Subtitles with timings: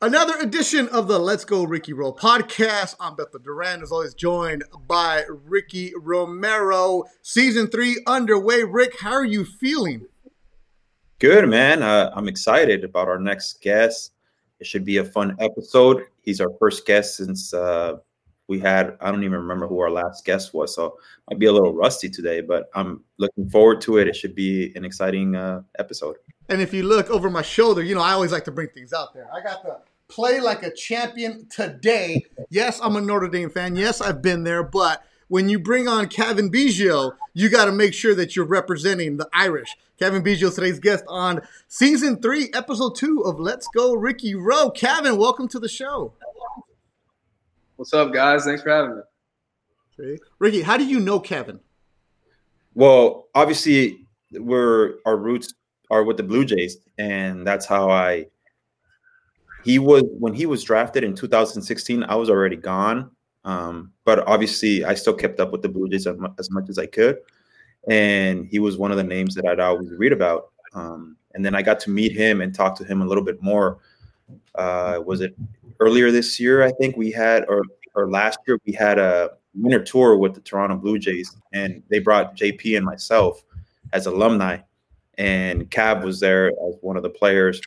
[0.00, 2.94] Another edition of the Let's Go Ricky Roll podcast.
[3.00, 7.02] I'm Beto Duran, as always, joined by Ricky Romero.
[7.22, 8.62] Season three underway.
[8.62, 10.06] Rick, how are you feeling?
[11.18, 11.82] Good, man.
[11.82, 14.12] Uh, I'm excited about our next guest.
[14.60, 16.04] It should be a fun episode.
[16.20, 17.96] He's our first guest since uh,
[18.46, 20.76] we had, I don't even remember who our last guest was.
[20.76, 20.96] So
[21.28, 24.06] might be a little rusty today, but I'm looking forward to it.
[24.06, 26.18] It should be an exciting uh, episode.
[26.48, 28.92] And if you look over my shoulder, you know, I always like to bring things
[28.92, 29.28] out there.
[29.34, 32.24] I got the play like a champion today.
[32.50, 33.76] Yes, I'm a Notre Dame fan.
[33.76, 37.92] Yes, I've been there, but when you bring on Cavan Biggio, you got to make
[37.92, 39.76] sure that you're representing the Irish.
[39.98, 44.70] Cavan Biggio, today's guest on season three, episode two of Let's Go Ricky Rowe.
[44.70, 46.14] Cavan, welcome to the show.
[47.76, 48.44] What's up, guys?
[48.44, 49.02] Thanks for having me.
[50.00, 50.22] Okay.
[50.38, 51.60] Ricky, how do you know Cavan?
[52.74, 55.52] Well, obviously, we're our roots
[55.90, 58.26] are with the Blue Jays, and that's how I
[59.64, 63.10] he was when he was drafted in 2016 i was already gone.
[63.44, 66.86] Um, but obviously i still kept up with the blue jays as, much as i
[66.86, 67.18] could.
[67.88, 70.50] And he was one of the names that i'd always read about.
[70.74, 73.42] Um, and then i got to meet him and talk to him a little bit
[73.42, 73.78] more.
[74.54, 75.34] Uh, was it
[75.80, 77.62] earlier this year i think we had or
[77.94, 81.98] or last year we had a winter tour with the toronto blue jays and they
[81.98, 83.42] brought jp and myself
[83.92, 84.58] as alumni.
[85.16, 87.60] And Cav was there as one of the players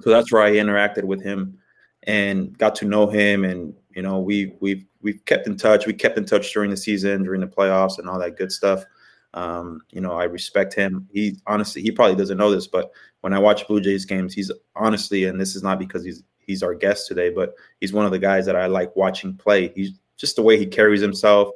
[0.00, 1.58] so that's where I interacted with him
[2.04, 3.44] and got to know him.
[3.44, 5.86] And you know, we we've we've kept in touch.
[5.86, 8.84] We kept in touch during the season, during the playoffs, and all that good stuff.
[9.34, 11.08] Um, you know, I respect him.
[11.12, 12.90] He honestly, he probably doesn't know this, but
[13.20, 16.62] when I watch Blue Jays games, he's honestly, and this is not because he's he's
[16.62, 19.72] our guest today, but he's one of the guys that I like watching play.
[19.74, 21.48] He's just the way he carries himself.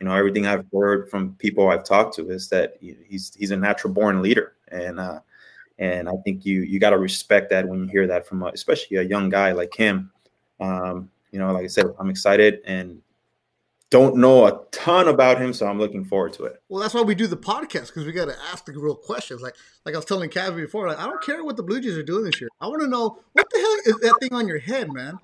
[0.00, 3.56] You know, everything I've heard from people I've talked to is that he's he's a
[3.56, 5.20] natural born leader, and uh,
[5.78, 8.46] and I think you you got to respect that when you hear that from a,
[8.46, 10.10] especially a young guy like him.
[10.60, 13.02] Um, you know, like I said, I'm excited and
[13.90, 16.60] don't know a ton about him, so I'm looking forward to it.
[16.68, 19.42] Well, that's why we do the podcast because we got to ask the real questions.
[19.42, 19.54] Like
[19.84, 22.02] like I was telling Cavan before, like I don't care what the Blue Jays are
[22.02, 22.48] doing this year.
[22.60, 25.18] I want to know what the hell is that thing on your head, man?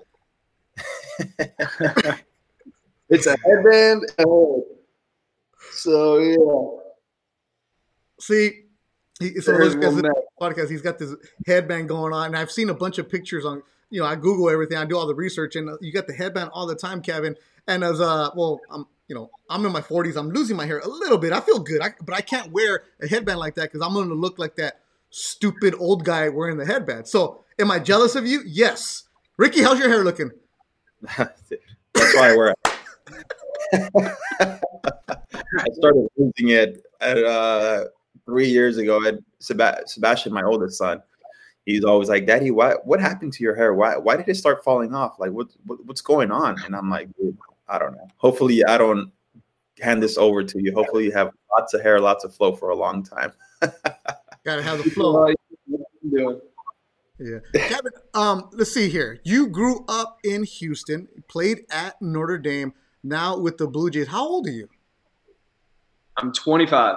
[3.08, 4.04] it's a headband.
[5.72, 6.78] So yeah.
[8.20, 8.62] See,
[9.22, 9.94] he, so those guys
[10.40, 11.14] podcast, he's got this
[11.46, 13.62] headband going on, and I've seen a bunch of pictures on.
[13.90, 16.50] You know, I Google everything, I do all the research, and you got the headband
[16.54, 17.36] all the time, Cavan.
[17.68, 20.78] And as uh, well, I'm you know, I'm in my 40s, I'm losing my hair
[20.78, 21.34] a little bit.
[21.34, 24.08] I feel good, I, but I can't wear a headband like that because I'm going
[24.08, 24.80] to look like that
[25.10, 27.06] stupid old guy wearing the headband.
[27.06, 28.40] So, am I jealous of you?
[28.46, 29.04] Yes.
[29.36, 30.30] Ricky, how's your hair looking?
[31.18, 32.58] That's why I wear it.
[35.58, 37.84] I started losing it at uh,
[38.32, 41.02] three years ago, and Sebastian, my oldest son,
[41.66, 42.72] he's always like, "Daddy, why?
[42.84, 43.74] What happened to your hair?
[43.74, 43.96] Why?
[43.96, 45.18] Why did it start falling off?
[45.18, 47.08] Like, what, what what's going on?" And I'm like,
[47.68, 48.08] I don't know.
[48.16, 49.12] Hopefully, I don't
[49.80, 50.72] hand this over to you.
[50.72, 53.32] Hopefully, you have lots of hair, lots of flow for a long time.
[54.44, 55.28] Gotta have the flow.
[57.18, 57.92] Yeah, Cavan.
[58.14, 59.20] Um, let's see here.
[59.24, 62.72] You grew up in Houston, played at Notre Dame.
[63.04, 64.08] Now with the Blue Jays.
[64.08, 64.68] How old are you?
[66.16, 66.96] I'm 25.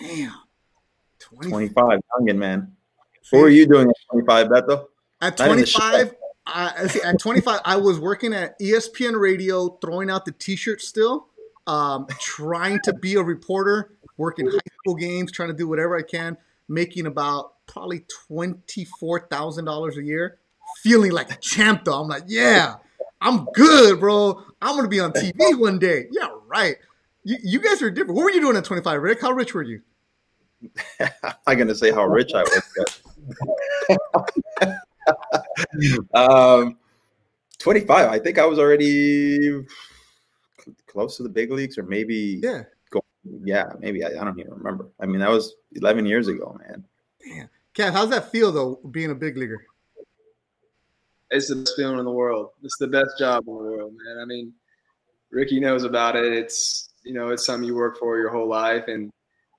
[0.00, 0.43] Damn.
[1.42, 2.72] 25, 25 youngin, man.
[3.30, 4.86] What were you doing at 25, Beto?
[5.20, 6.14] At 25,
[6.46, 11.28] I, see, at 25, I was working at ESPN Radio, throwing out the T-shirts still,
[11.66, 16.02] um, trying to be a reporter, working high school games, trying to do whatever I
[16.02, 16.36] can,
[16.68, 20.38] making about probably twenty-four thousand dollars a year,
[20.82, 21.84] feeling like a champ.
[21.84, 22.74] Though I'm like, yeah,
[23.20, 24.42] I'm good, bro.
[24.60, 26.06] I'm gonna be on TV one day.
[26.10, 26.76] Yeah, right.
[27.22, 28.16] You, you guys are different.
[28.16, 29.22] What were you doing at 25, Rick?
[29.22, 29.80] How rich were you?
[31.00, 33.02] I'm not gonna say how rich I was.
[36.14, 36.78] um,
[37.58, 38.08] 25.
[38.08, 39.64] I think I was already
[40.86, 43.02] close to the big leagues, or maybe yeah, going,
[43.44, 44.88] yeah, maybe I, I, don't even remember.
[45.00, 46.84] I mean, that was 11 years ago, man.
[47.24, 49.64] Damn, Cav, how's that feel though, being a big leaguer?
[51.30, 52.50] It's the best feeling in the world.
[52.62, 54.18] It's the best job in the world, man.
[54.20, 54.52] I mean,
[55.30, 56.32] Ricky knows about it.
[56.32, 59.10] It's you know, it's something you work for your whole life, and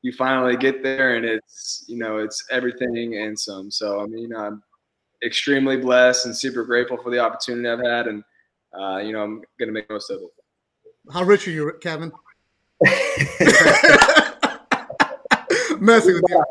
[0.06, 3.72] you finally get there, and it's you know, it's everything and some.
[3.72, 4.62] So I mean, I'm
[5.24, 8.24] extremely blessed and super grateful for the opportunity I've had, and
[8.80, 10.30] uh, you know I'm going to make most of it.
[11.12, 12.12] How rich are you, Cavan?
[15.80, 16.44] Messing with you.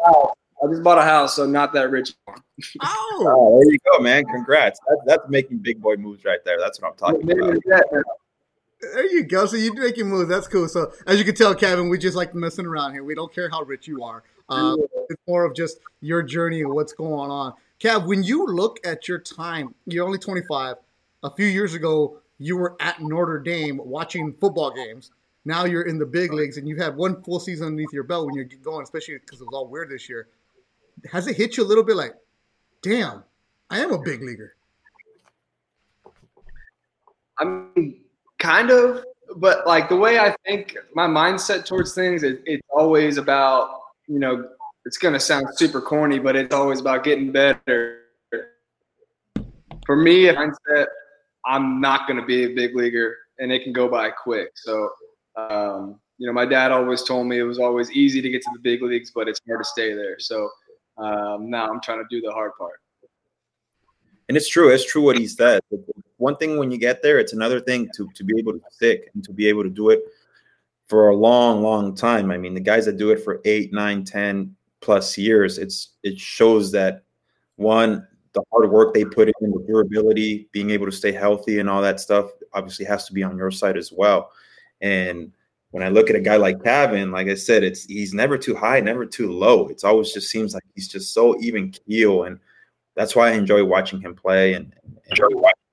[0.65, 2.13] I just bought a house, so not that rich.
[2.83, 4.25] Oh, Oh, there you go, man.
[4.25, 4.81] Congrats.
[4.89, 6.59] That, that's making big boy moves right there.
[6.59, 7.63] That's what I'm talking about.
[8.93, 9.47] There you go.
[9.47, 10.29] So you're making moves.
[10.29, 10.69] That's cool.
[10.69, 13.05] So as you can tell, Cavan, we just like messing around here.
[13.05, 14.23] We don't care how rich you are.
[14.49, 17.55] Um, it's more of just your journey and what's going on.
[17.81, 20.77] Cav, when you look at your time, you're only 25.
[21.23, 25.11] A few years ago, you were at Notre Dame watching football games.
[25.45, 28.27] Now you're in the big leagues and you've had one full season underneath your belt
[28.27, 30.29] when you're going, especially because it was all weird this year.
[31.11, 32.15] Has it hit you a little bit like,
[32.83, 33.25] damn,
[33.71, 34.55] I am a big leaguer?
[37.39, 38.04] I mean,
[38.45, 39.05] kind of,
[39.37, 44.19] but like the way I think, my mindset towards things, it, it's always about, you
[44.19, 44.49] know,
[44.85, 48.01] it's going to sound super corny, but it's always about getting better.
[49.87, 50.87] For me, mindset,
[51.47, 54.51] I'm not going to be a big leaguer, and it can go by quick.
[54.57, 54.91] So,
[55.37, 58.51] um, you know, my dad always told me it was always easy to get to
[58.53, 60.17] the big leagues, but it's hard to stay there.
[60.19, 60.51] So
[60.99, 62.79] um, now I'm trying to do the hard part.
[64.29, 64.71] And it's true.
[64.71, 65.61] It's true what he said.
[66.25, 69.11] One thing when you get there, it's another thing to to be able to stick
[69.13, 70.01] and to be able to do it
[70.87, 72.31] for a long, long time.
[72.31, 76.19] I mean, the guys that do it for eight, nine, ten plus years, it's it
[76.19, 77.03] shows that
[77.57, 81.69] one, the hard work they put in, the durability, being able to stay healthy, and
[81.69, 84.31] all that stuff, obviously has to be on your side as well.
[84.81, 85.31] And
[85.73, 88.55] when I look at a guy like Cavan, like I said, it's he's never too
[88.55, 89.69] high, never too low.
[89.69, 92.41] It's always just seems like he's just so even keel and
[92.95, 95.64] that's why I enjoy watching him play and, and enjoy watching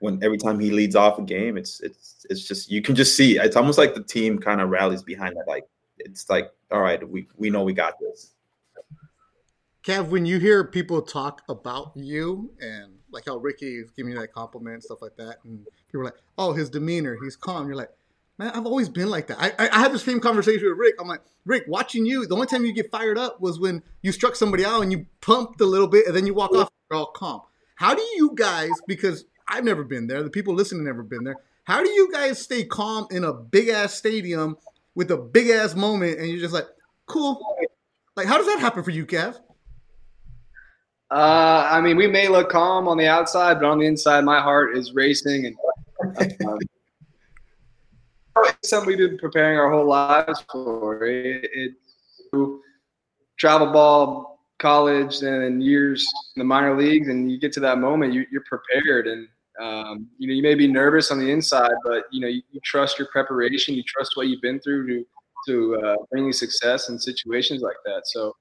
[0.00, 3.16] when every time he leads off a game, it's it's it's just you can just
[3.16, 5.44] see it's almost like the team kind of rallies behind that.
[5.46, 5.66] Like
[5.98, 8.32] it's like, all right, we we know we got this.
[9.84, 14.18] Cav, when you hear people talk about you and like how Ricky is giving you
[14.18, 17.66] that compliment and stuff like that, and people are like, "Oh, his demeanor, he's calm,"
[17.66, 17.90] you're like,
[18.38, 20.96] "Man, I've always been like that." I, I, I had the same conversation with Rick.
[21.00, 24.12] I'm like, Rick, watching you, the only time you get fired up was when you
[24.12, 26.98] struck somebody out and you pumped a little bit, and then you walk off, you're
[26.98, 27.40] all calm.
[27.76, 28.72] How do you guys?
[28.86, 30.22] Because I've never been there.
[30.22, 31.36] The people listening never been there.
[31.64, 34.56] How do you guys stay calm in a big ass stadium
[34.94, 36.66] with a big ass moment, and you're just like,
[37.06, 37.56] cool?
[38.16, 39.38] Like, how does that happen for you, Cav?
[41.10, 44.40] Uh, I mean, we may look calm on the outside, but on the inside, my
[44.40, 45.56] heart is racing, and
[46.46, 46.58] um,
[48.62, 51.04] something we've been preparing our whole lives for.
[51.04, 51.72] It, it
[53.38, 56.06] travel ball, college, and years
[56.36, 59.28] in the minor leagues, and you get to that moment, you, you're prepared, and
[59.60, 62.60] um, you know you may be nervous on the inside, but you know you, you,
[62.64, 65.06] trust your preparation, you trust what you've been through to
[65.46, 68.02] to uh, bring you success in situations like that.
[68.06, 68.34] So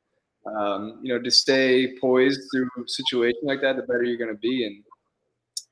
[0.55, 4.33] um, you know, to stay poised through a situation like that, the better you're going
[4.33, 4.65] to be.
[4.65, 4.83] And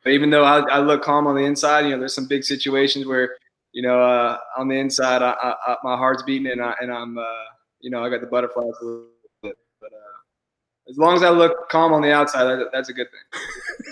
[0.04, 2.44] but even though I, I, look calm on the inside, you know, there's some big
[2.44, 3.36] situations where,
[3.72, 7.18] you know, uh, on the inside, I, I, my heart's beating and, I, and I'm,
[7.18, 7.46] uh,
[7.80, 9.08] you know, I got the butterflies a little
[9.42, 9.58] bit.
[9.82, 13.08] But uh, as long as I look calm on the outside, that, that's a good
[13.10, 13.42] thing.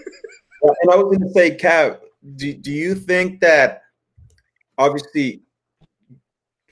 [0.63, 1.99] and I was going to say, Cav,
[2.35, 3.83] do, do you think that
[4.77, 5.41] obviously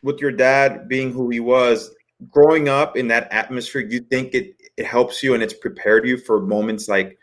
[0.04, 1.94] with your dad being who he was,
[2.30, 6.18] growing up in that atmosphere, you think it it helps you and it's prepared you
[6.18, 7.20] for moments like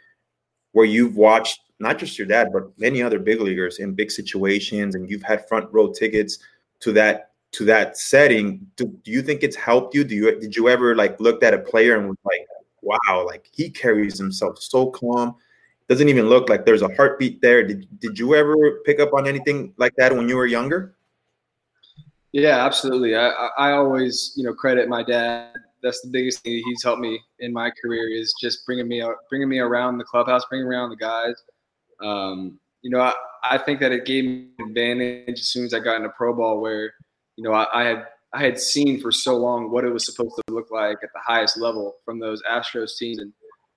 [0.73, 4.95] where you've watched not just your dad but many other big leaguers in big situations
[4.95, 6.39] and you've had front row tickets
[6.81, 8.67] to that to that setting?
[8.77, 10.05] Do, do you think it's helped you?
[10.05, 12.47] Do you did you ever like looked at a player and was like
[12.83, 15.35] wow like he carries himself so calm
[15.89, 19.27] doesn't even look like there's a heartbeat there did, did you ever pick up on
[19.27, 20.95] anything like that when you were younger
[22.33, 23.17] yeah, absolutely.
[23.17, 25.53] I, I always, you know, credit my dad.
[25.83, 29.49] That's the biggest thing he's helped me in my career is just bringing me bringing
[29.49, 31.35] me around the clubhouse, bringing around the guys.
[32.03, 33.15] Um, you know, I,
[33.45, 36.35] I think that it gave me an advantage as soon as I got into pro
[36.35, 36.93] ball, where
[37.37, 40.35] you know I, I had I had seen for so long what it was supposed
[40.37, 43.33] to look like at the highest level from those Astros teams, and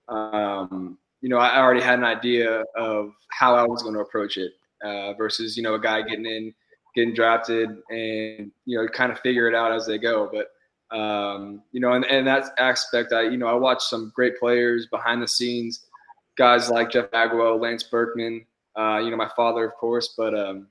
[0.10, 4.38] um, you know I already had an idea of how I was going to approach
[4.38, 6.54] it uh, versus you know a guy getting in
[6.96, 10.30] getting drafted and you know kind of figure it out as they go.
[10.32, 10.48] But
[10.96, 14.88] um, you know and, and that aspect i you know i watched some great players
[14.88, 15.86] behind the scenes
[16.38, 18.46] guys like jeff bagwell lance berkman
[18.78, 20.14] uh, you know my father of course.
[20.18, 20.68] But um,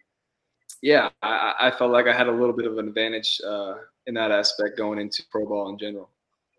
[0.82, 3.74] yeah I, I, felt like i had a little bit of an advantage uh,
[4.06, 6.10] in that aspect going into pro ball in general.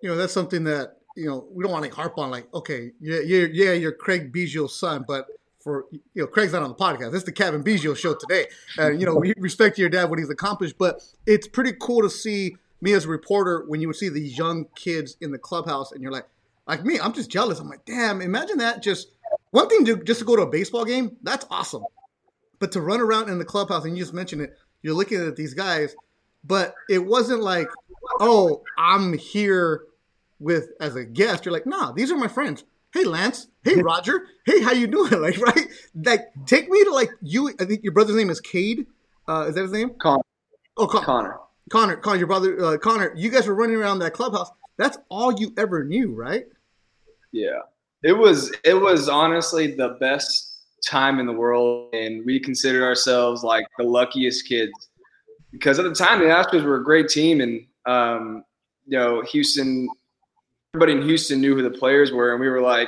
[0.01, 2.91] You know that's something that you know we don't want to harp on like okay
[2.99, 5.27] yeah yeah yeah you're craig biggio's son but
[5.61, 7.11] for you know Craig's not on the podcast.
[7.11, 10.19] This is the Cavan Biggio show today, and you know we respect your dad what
[10.19, 13.95] he's accomplished, but it's pretty cool to see me as a reporter when you would
[13.95, 16.27] see these young kids in the clubhouse, and you're like,
[16.67, 17.59] Like me, I'm just jealous.
[17.59, 18.81] I'm like, damn, imagine that.
[18.81, 19.09] Just
[19.51, 21.83] one thing to just to go to a baseball game, that's awesome.
[22.59, 25.35] But to run around in the clubhouse and you just mentioned it, you're looking at
[25.35, 25.95] these guys,
[26.43, 27.67] but it wasn't like,
[28.19, 29.83] oh, I'm here
[30.41, 31.45] with as a guest.
[31.45, 32.63] You're like, nah, these are my friends.
[32.93, 33.47] Hey Lance.
[33.63, 34.27] Hey Roger.
[34.45, 35.11] Hey, how you doing?
[35.21, 35.67] Like, right?
[35.95, 37.53] Like, take me to like you.
[37.59, 38.87] I think your brother's name is Cade.
[39.27, 39.91] Uh, is that his name?
[40.01, 40.23] Connor.
[40.77, 41.37] Oh, Con- Connor.
[41.69, 41.95] Connor.
[41.97, 42.63] Connor, your brother.
[42.63, 43.13] Uh, Connor.
[43.15, 44.49] You guys were running around that clubhouse.
[44.77, 46.45] That's all you ever knew, right?
[47.31, 47.59] Yeah.
[48.03, 50.47] It was it was honestly the best
[50.83, 54.71] time in the world and we considered ourselves like the luckiest kids.
[55.51, 58.43] Because at the time the Astros were a great team and um,
[58.87, 59.87] you know, Houston
[60.73, 62.87] everybody in Houston knew who the players were and we were like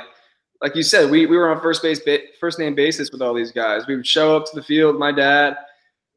[0.64, 2.00] like you said, we, we were on first base
[2.40, 3.86] first name basis with all these guys.
[3.86, 5.58] We would show up to the field, my dad,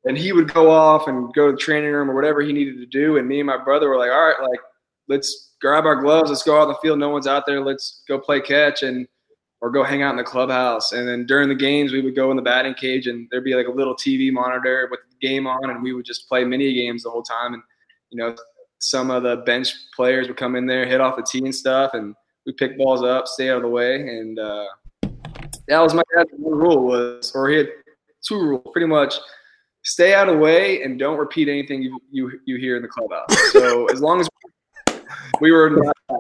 [0.06, 2.78] and he would go off and go to the training room or whatever he needed
[2.78, 3.18] to do.
[3.18, 4.62] And me and my brother were like, all right, like
[5.10, 6.98] let's grab our gloves, let's go out on the field.
[6.98, 7.62] No one's out there.
[7.62, 9.06] Let's go play catch and
[9.60, 10.94] or go hang out in the clubhouse.
[10.94, 13.56] And then during the games, we would go in the batting cage and there'd be
[13.56, 16.74] like a little TV monitor with the game on, and we would just play mini
[16.74, 17.54] games the whole time.
[17.54, 17.64] And
[18.12, 18.34] you know,
[18.80, 21.92] some of the bench players would come in there, hit off the tee and stuff,
[21.94, 22.16] and
[22.46, 23.96] we pick balls up, stay out of the way.
[23.96, 24.66] And uh,
[25.68, 27.70] that was my dad's rule was, or he had
[28.22, 29.16] two rules, pretty much.
[29.84, 32.88] Stay out of the way and don't repeat anything you, you, you hear in the
[32.88, 33.34] clubhouse.
[33.52, 34.28] So as long as
[35.40, 36.20] we were not,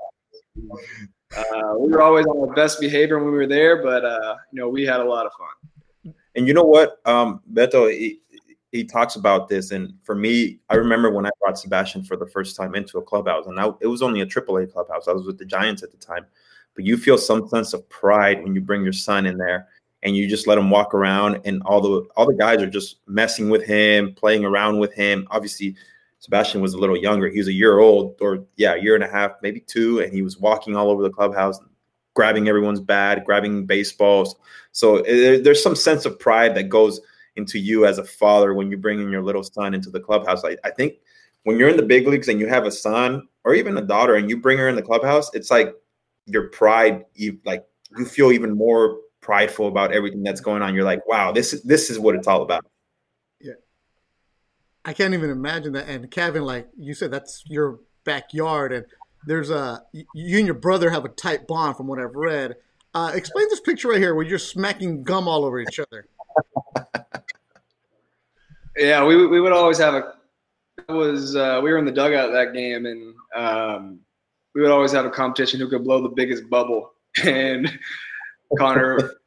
[1.35, 4.59] uh, we were always on our best behavior when we were there, but uh, you
[4.59, 6.13] know we had a lot of fun.
[6.35, 8.19] And you know what, um, Beto,
[8.71, 12.27] he, talks about this, and for me, I remember when I brought Sebastian for the
[12.27, 15.07] first time into a clubhouse, and I, it was only a AAA clubhouse.
[15.07, 16.25] I was with the Giants at the time,
[16.75, 19.67] but you feel some sense of pride when you bring your son in there
[20.03, 22.97] and you just let him walk around, and all the all the guys are just
[23.07, 25.27] messing with him, playing around with him.
[25.31, 25.75] Obviously,
[26.19, 27.29] Sebastian was a little younger.
[27.29, 30.13] He was a year old, or yeah, a year and a half, maybe two, and
[30.13, 31.59] he was walking all over the clubhouse,
[32.13, 34.35] grabbing everyone's bat, grabbing baseballs.
[34.71, 37.01] So it, there's some sense of pride that goes
[37.37, 40.43] into you as a father when you bring in your little son into the clubhouse.
[40.43, 40.95] I, I think
[41.43, 44.15] when you're in the big leagues and you have a son or even a daughter
[44.15, 45.73] and you bring her in the clubhouse, it's like
[46.25, 47.65] your pride, you, like
[47.97, 50.73] you feel even more prideful about everything that's going on.
[50.73, 52.65] You're like, wow, this is this is what it's all about.
[53.39, 53.53] Yeah.
[54.85, 55.87] I can't even imagine that.
[55.87, 58.85] And Cavan, like you said, that's your backyard, and
[59.25, 62.55] there's a you and your brother have a tight bond, from what I've read.
[62.93, 66.07] Uh, explain this picture right here, where you're smacking gum all over each other.
[68.77, 70.13] yeah, we we would always have a.
[70.87, 73.99] It was uh, we were in the dugout that game, and um,
[74.53, 76.91] we would always have a competition who could blow the biggest bubble.
[77.25, 77.67] And
[78.59, 79.17] Connor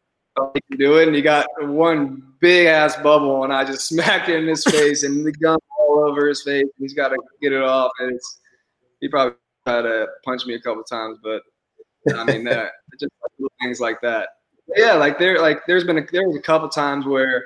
[0.55, 1.09] he can do it.
[1.09, 5.03] And he got one big ass bubble, and I just smacked it in his face,
[5.03, 6.67] and the gum all over his face.
[6.79, 8.41] He's got to get it off, and it's
[9.01, 11.43] he probably tried to punch me a couple times, but
[12.15, 13.13] I mean that just
[13.63, 14.29] things like that.
[14.77, 17.45] yeah, like there, like there's been a, there was a couple times where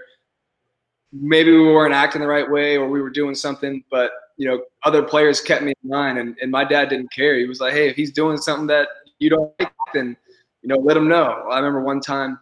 [1.14, 4.62] maybe we weren't acting the right way or we were doing something, but you know,
[4.82, 7.38] other players kept me in line, and, and my dad didn't care.
[7.38, 8.88] He was like, "Hey, if he's doing something that
[9.20, 10.16] you don't like, then
[10.62, 12.38] you know, let him know." I remember one time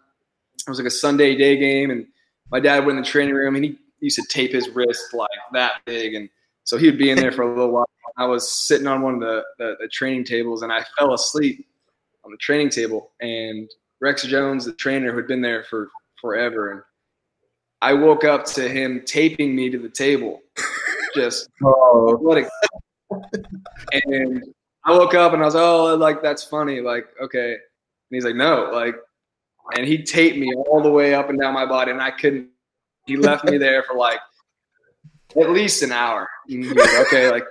[0.58, 2.06] it was like a Sunday day game, and
[2.50, 5.28] my dad went in the training room, and he used to tape his wrist like
[5.52, 6.28] that big, and
[6.64, 7.86] so he would be in there for a little while.
[8.16, 11.66] I was sitting on one of the, the, the training tables, and I fell asleep
[12.24, 16.72] on the training table, and Rex Jones, the trainer who had been there for forever,
[16.72, 16.82] and
[17.82, 20.40] I woke up to him taping me to the table,
[21.14, 22.48] just oh.
[23.92, 24.42] and
[24.84, 27.52] I woke up and I was, oh, like that's funny, like okay.
[27.52, 28.94] And he's like, no, like
[29.76, 32.48] and he taped me all the way up and down my body, and I couldn't.
[33.06, 34.20] He left me there for like
[35.36, 36.28] at least an hour.
[36.48, 37.44] Like, okay, like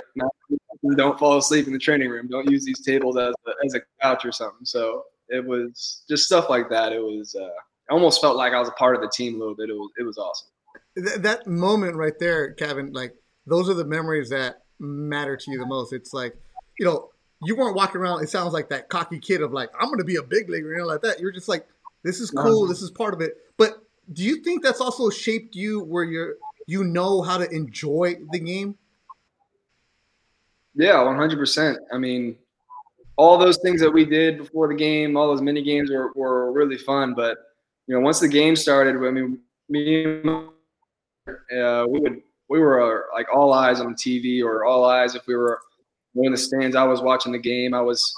[0.96, 2.28] don't fall asleep in the training room.
[2.28, 4.66] Don't use these tables as a, as a couch or something.
[4.66, 6.94] So it was just stuff like that.
[6.94, 7.50] It was uh,
[7.92, 9.70] I almost felt like I was a part of the team a little bit.
[9.70, 10.48] It was it was awesome.
[10.96, 13.14] That moment right there, Cavan, like
[13.46, 15.92] those are the memories that matter to you the most.
[15.92, 16.34] It's like,
[16.80, 17.10] you know,
[17.44, 18.24] you weren't walking around.
[18.24, 20.72] It sounds like that cocky kid of like, I'm going to be a big leaguer,
[20.72, 21.20] you know, like that.
[21.20, 21.68] You're just like,
[22.04, 22.64] this is cool.
[22.64, 22.70] Uh-huh.
[22.70, 23.34] This is part of it.
[23.58, 23.84] But
[24.14, 26.36] do you think that's also shaped you where you're
[26.68, 28.78] you know how to enjoy the game?
[30.76, 31.78] Yeah, one hundred percent.
[31.92, 32.38] I mean,
[33.18, 36.54] all those things that we did before the game, all those mini games were, were
[36.54, 37.14] really fun.
[37.14, 37.38] But
[37.88, 40.22] you know, once the game started, I mean, me,
[41.28, 45.26] uh, we would we were uh, like all eyes on TV or all eyes if
[45.28, 45.60] we were
[46.16, 46.76] in the stands.
[46.76, 47.74] I was watching the game.
[47.74, 48.14] I was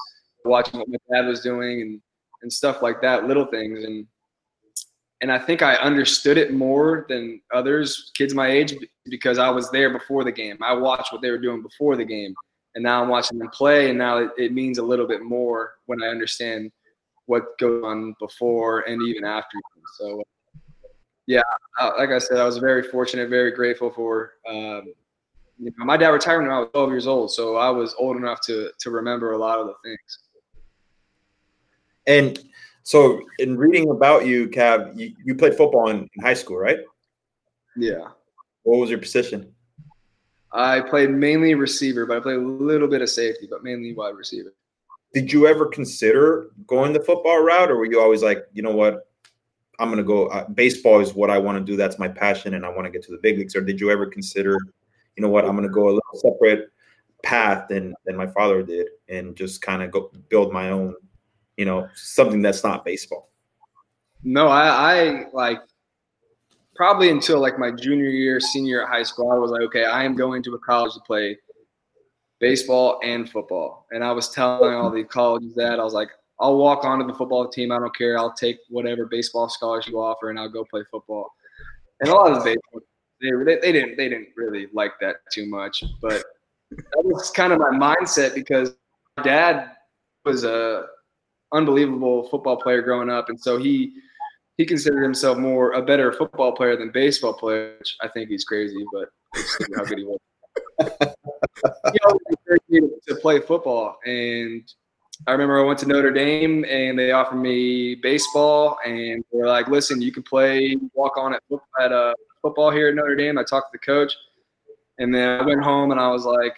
[0.46, 2.02] watching what my dad was doing, and
[2.42, 3.84] and stuff like that, little things.
[3.84, 4.08] And
[5.22, 9.72] and I think I understood it more than others, kids my age, because I was
[9.72, 10.58] there before the game.
[10.62, 12.34] I watched what they were doing before the game.
[12.76, 15.76] and now I'm watching them play, and now it, it means a little bit more
[15.86, 16.72] when I understand
[17.26, 19.58] what goes on before and even after.
[20.00, 20.24] So,
[21.26, 21.42] yeah,
[21.98, 24.34] like I said, I was very fortunate, very grateful for.
[24.48, 24.94] Um,
[25.60, 28.18] you know, my dad retired when I was 12 years old, so I was old
[28.18, 30.20] enough to to remember a lot of the things.
[32.06, 32.40] And
[32.84, 36.80] so, in reading about you, Cav, you, you played football in, in high school, right?
[37.78, 38.08] Yeah.
[38.64, 39.54] What was your position?
[40.52, 44.16] I played mainly receiver, but I played a little bit of safety, but mainly wide
[44.16, 44.54] receiver.
[45.14, 48.76] Did you ever consider going the football route, or were you always like, you know
[48.76, 49.08] what,
[49.80, 50.28] I'm going to go?
[50.28, 51.78] Uh, baseball is what I want to do.
[51.78, 53.56] That's my passion, and I want to get to the big leagues.
[53.56, 54.58] Or did you ever consider,
[55.16, 56.70] you know what, I'm going to go a little separate
[57.24, 60.96] path than than my father did, and just kind of go build my own,
[61.58, 63.30] you know, something that's not baseball?
[64.24, 65.60] No, I, I like
[66.76, 70.04] probably until like my junior year, senior at high school, I was like, okay, I
[70.04, 71.38] am going to a college to play
[72.44, 73.88] baseball and football.
[73.92, 76.10] And I was telling all the colleges that I was like,
[76.42, 77.72] I'll walk onto the football team.
[77.72, 78.20] I don't care.
[78.20, 81.32] I'll take whatever baseball scholarship you offer, and I'll go play football.
[82.02, 82.82] And a lot of the baseball,
[83.22, 85.86] they, they, didn't they didn't really like that too much.
[86.02, 86.22] But
[86.72, 88.76] that was kind of my mindset because
[89.16, 89.72] my dad
[90.26, 90.88] was a
[91.54, 93.94] unbelievable football player growing up, and so he
[94.58, 98.44] he considered himself more a better football player than baseball player, which I think he's
[98.44, 99.08] crazy, but
[99.78, 101.13] how good he was.
[102.72, 104.64] to play football, and
[105.28, 109.68] I remember I went to Notre Dame and they offered me baseball, and they're like,
[109.68, 111.42] "Listen, you can play walk on at
[111.80, 114.14] at uh, football here at Notre Dame." I talked to the coach,
[115.00, 116.56] and then I went home and I was like,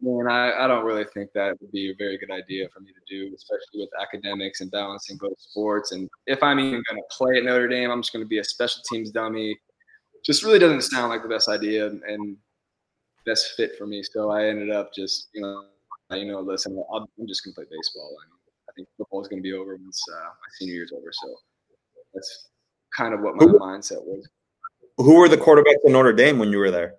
[0.00, 2.92] man, I, I don't really think that would be a very good idea for me
[2.92, 5.92] to do, especially with academics and balancing both sports.
[5.92, 8.38] And if I'm even going to play at Notre Dame, I'm just going to be
[8.38, 9.56] a special teams dummy.
[10.24, 12.36] Just really doesn't sound like the best idea and
[13.28, 14.02] best fit for me.
[14.02, 15.64] So I ended up just, you know,
[16.16, 18.16] you know, listen, i am just going to play baseball.
[18.20, 20.84] I, mean, I think football is going to be over once uh, my senior year
[20.84, 21.10] is over.
[21.12, 21.34] So
[22.14, 22.48] that's
[22.96, 24.26] kind of what my who, mindset was.
[24.96, 26.94] Who were the quarterbacks in Notre Dame when you were there?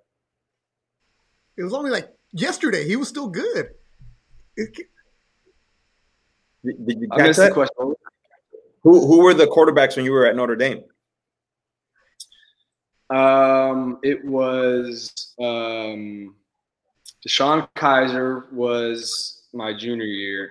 [1.57, 2.87] It was only like yesterday.
[2.87, 3.71] He was still good.
[4.55, 4.77] It,
[6.63, 7.53] did, did you catch that?
[7.53, 7.93] question.
[8.83, 10.83] Who who were the quarterbacks when you were at Notre Dame?
[13.09, 16.35] Um, it was um,
[17.27, 20.49] DeShone Kizer was my junior year.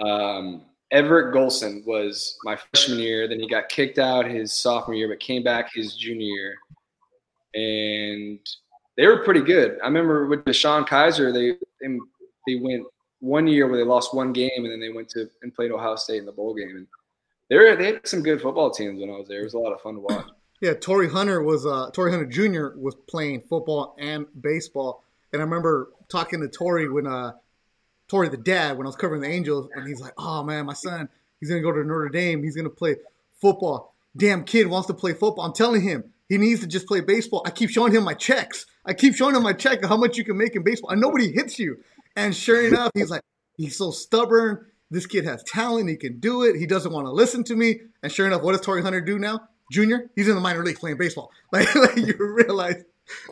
[0.00, 3.26] Um, Everett Golson was my freshman year.
[3.26, 6.56] Then he got kicked out his sophomore year, but came back his junior year.
[7.54, 8.38] And
[8.96, 9.78] they were pretty good.
[9.82, 11.56] I remember with DeShone Kizer, they
[12.46, 12.86] they went
[13.20, 15.96] one year where they lost one game, and then they went to and played Ohio
[15.96, 16.76] State in the bowl game.
[16.76, 16.86] And
[17.50, 19.40] they were, they had some good football teams when I was there.
[19.40, 20.26] It was a lot of fun to watch.
[20.60, 22.78] Yeah, Torii Hunter was uh, Torii Hunter Jr.
[22.78, 27.32] was playing football and baseball, and I remember talking to Torii when uh,
[28.08, 30.74] Torii the dad when I was covering the Angels, and he's like, "Oh man, my
[30.74, 31.08] son,
[31.40, 32.42] he's gonna go to Notre Dame.
[32.42, 32.96] He's gonna play
[33.40, 33.94] football.
[34.16, 35.44] Damn kid wants to play football.
[35.44, 37.42] I'm telling him he needs to just play baseball.
[37.44, 38.66] I keep showing him my checks.
[38.86, 41.00] I keep showing him my check of how much you can make in baseball, and
[41.00, 41.78] nobody hits you.
[42.16, 43.22] And sure enough, he's like,
[43.56, 44.66] he's so stubborn.
[44.90, 45.88] This kid has talent.
[45.88, 46.56] He can do it.
[46.56, 47.80] He doesn't want to listen to me.
[48.02, 49.40] And sure enough, what does Torii Hunter do now?
[49.70, 51.30] Junior, he's in the minor league playing baseball.
[51.52, 52.82] Like, like you realize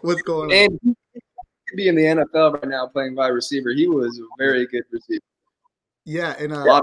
[0.02, 0.56] what's going on.
[0.56, 3.70] And he be in the NFL right now playing wide receiver.
[3.70, 5.22] He was a very good receiver.
[6.04, 6.80] Yeah, and uh,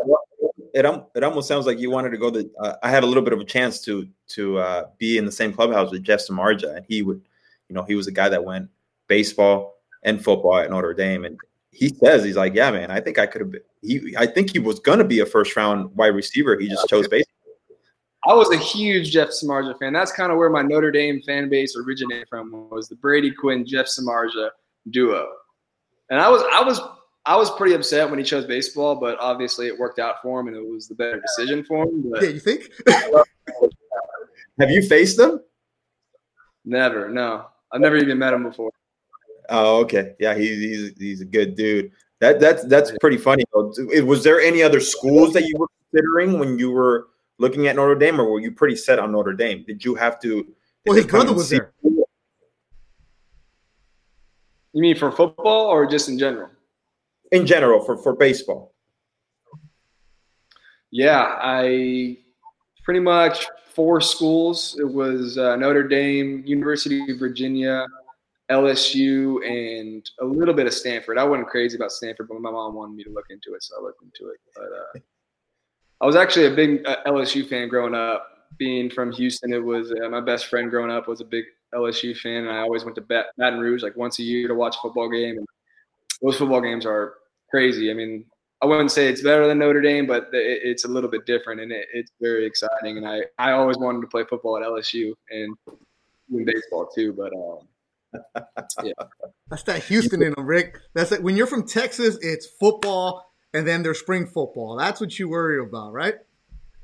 [0.73, 0.85] it
[1.15, 2.29] it almost sounds like you wanted to go.
[2.29, 5.25] The uh, I had a little bit of a chance to to uh, be in
[5.25, 7.21] the same clubhouse with Jeff Samardzija, and he would,
[7.67, 8.69] you know, he was a guy that went
[9.07, 11.37] baseball and football at Notre Dame, and
[11.71, 13.61] he says he's like, yeah, man, I think I could have been.
[13.81, 16.57] He, I think he was gonna be a first round wide receiver.
[16.57, 17.28] He just chose baseball.
[18.29, 19.91] I was a huge Jeff Samardzija fan.
[19.91, 22.69] That's kind of where my Notre Dame fan base originated from.
[22.69, 24.51] Was the Brady Quinn Jeff Samardzija
[24.91, 25.29] duo,
[26.11, 26.79] and I was I was
[27.25, 30.47] I was pretty upset when he chose baseball, but obviously it worked out for him
[30.47, 32.11] and it was the better decision for him.
[32.11, 32.69] But yeah, you think?
[34.59, 35.39] Have you faced him?
[36.65, 37.09] Never.
[37.09, 38.69] No, I've never even met him before.
[39.49, 40.13] Oh, okay.
[40.19, 41.91] Yeah, he's he's he's a good dude.
[42.19, 43.43] That that's that's pretty funny.
[43.53, 47.07] Was there any other schools that you were considering when you were
[47.39, 49.63] looking at Notre Dame, or were you pretty set on Notre Dame?
[49.67, 50.45] Did you have to?
[50.85, 51.73] Well, his brother was there.
[54.71, 56.49] You mean for football or just in general?
[57.31, 58.73] in general for for baseball?
[60.91, 62.17] Yeah, I
[62.83, 64.75] pretty much four schools.
[64.79, 67.85] It was uh, Notre Dame, University of Virginia,
[68.49, 71.19] LSU, and a little bit of Stanford.
[71.19, 73.75] I wasn't crazy about Stanford, but my mom wanted me to look into it, so
[73.79, 74.39] I looked into it.
[74.55, 74.99] But uh,
[76.01, 78.25] I was actually a big uh, LSU fan growing up.
[78.57, 82.17] Being from Houston, it was uh, my best friend growing up was a big LSU
[82.17, 84.81] fan, and I always went to Baton Rouge like once a year to watch a
[84.81, 85.37] football game.
[85.37, 85.47] And
[86.21, 87.15] those football games are
[87.49, 87.91] crazy.
[87.91, 88.25] I mean,
[88.61, 91.61] I wouldn't say it's better than Notre Dame, but it, it's a little bit different,
[91.61, 92.97] and it, it's very exciting.
[92.97, 95.55] And I, I always wanted to play football at LSU and
[96.31, 98.43] in baseball too, but um,
[98.83, 98.93] yeah.
[99.49, 100.77] That's that Houston in them, Rick.
[100.93, 104.75] That's like when you're from Texas, it's football, and then there's spring football.
[104.77, 106.15] That's what you worry about, right?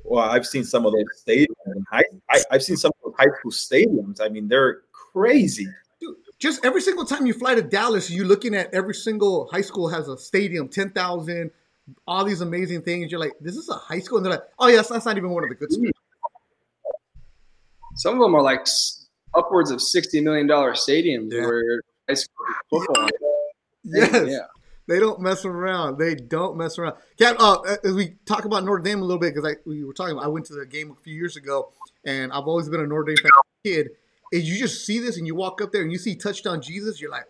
[0.03, 1.47] Well, I've seen some of those stadiums.
[1.91, 4.21] I, I, I've seen some of those high school stadiums.
[4.21, 5.67] I mean, they're crazy.
[5.99, 9.61] Dude, just every single time you fly to Dallas, you're looking at every single high
[9.61, 11.51] school has a stadium, ten thousand,
[12.07, 13.11] all these amazing things.
[13.11, 15.31] You're like, this is a high school, and they're like, oh yes, that's not even
[15.31, 15.85] one of the good mm-hmm.
[15.85, 15.93] schools.
[17.95, 18.67] Some of them are like
[19.33, 21.45] upwards of sixty million dollar stadiums yeah.
[21.45, 23.09] where high school football.
[23.87, 24.27] Yes.
[24.27, 24.39] Yeah.
[24.87, 25.97] They don't mess around.
[25.97, 26.95] They don't mess around.
[27.19, 30.13] Cav, uh, as we talk about Notre Dame a little bit, because we were talking.
[30.13, 31.71] About, I went to the game a few years ago,
[32.05, 33.31] and I've always been a Notre Dame fan
[33.63, 33.89] kid.
[34.31, 36.99] Is you just see this and you walk up there and you see touchdown Jesus,
[36.99, 37.25] you're like,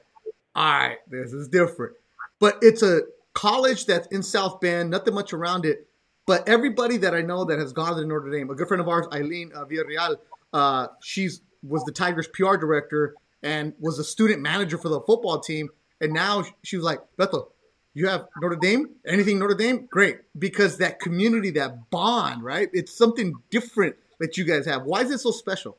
[0.56, 1.94] all right, this is different.
[2.40, 3.02] But it's a
[3.34, 5.88] college that's in South Bend, nothing much around it.
[6.26, 8.88] But everybody that I know that has gone to Notre Dame, a good friend of
[8.88, 10.18] ours, Eileen uh, Villarreal,
[10.54, 15.40] uh, she's was the Tigers PR director and was a student manager for the football
[15.40, 15.70] team.
[16.02, 17.52] And now she was like, Bethel,
[17.94, 18.90] you have Notre Dame?
[19.08, 19.88] Anything Notre Dame?
[19.90, 20.20] Great.
[20.38, 22.70] Because that community, that bond, right?
[22.74, 24.84] It's something different that you guys have.
[24.84, 25.78] Why is it so special?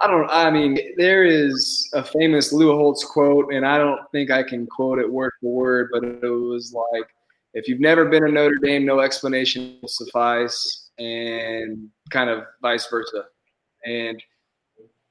[0.00, 0.28] I don't.
[0.30, 4.66] I mean, there is a famous Lou Holtz quote, and I don't think I can
[4.66, 7.08] quote it word for word, but it was like,
[7.54, 12.86] "If you've never been to Notre Dame, no explanation will suffice," and kind of vice
[12.90, 13.26] versa.
[13.86, 14.22] And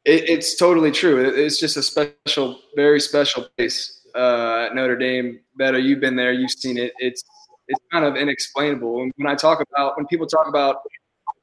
[0.05, 1.23] it, it's totally true.
[1.23, 5.39] It's just a special, very special place uh, at Notre Dame.
[5.57, 6.93] Better, you've been there, you've seen it.
[6.99, 7.23] It's
[7.67, 9.03] it's kind of inexplainable.
[9.03, 10.77] And when I talk about when people talk about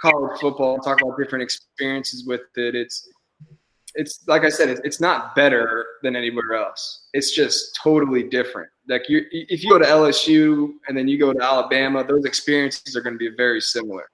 [0.01, 3.09] college football, talk about different experiences with it, it's
[3.95, 7.09] it's like I said, it's, it's not better than anywhere else.
[7.13, 8.71] It's just totally different.
[8.89, 12.95] Like you, if you go to LSU and then you go to Alabama, those experiences
[12.95, 14.09] are going to be very similar.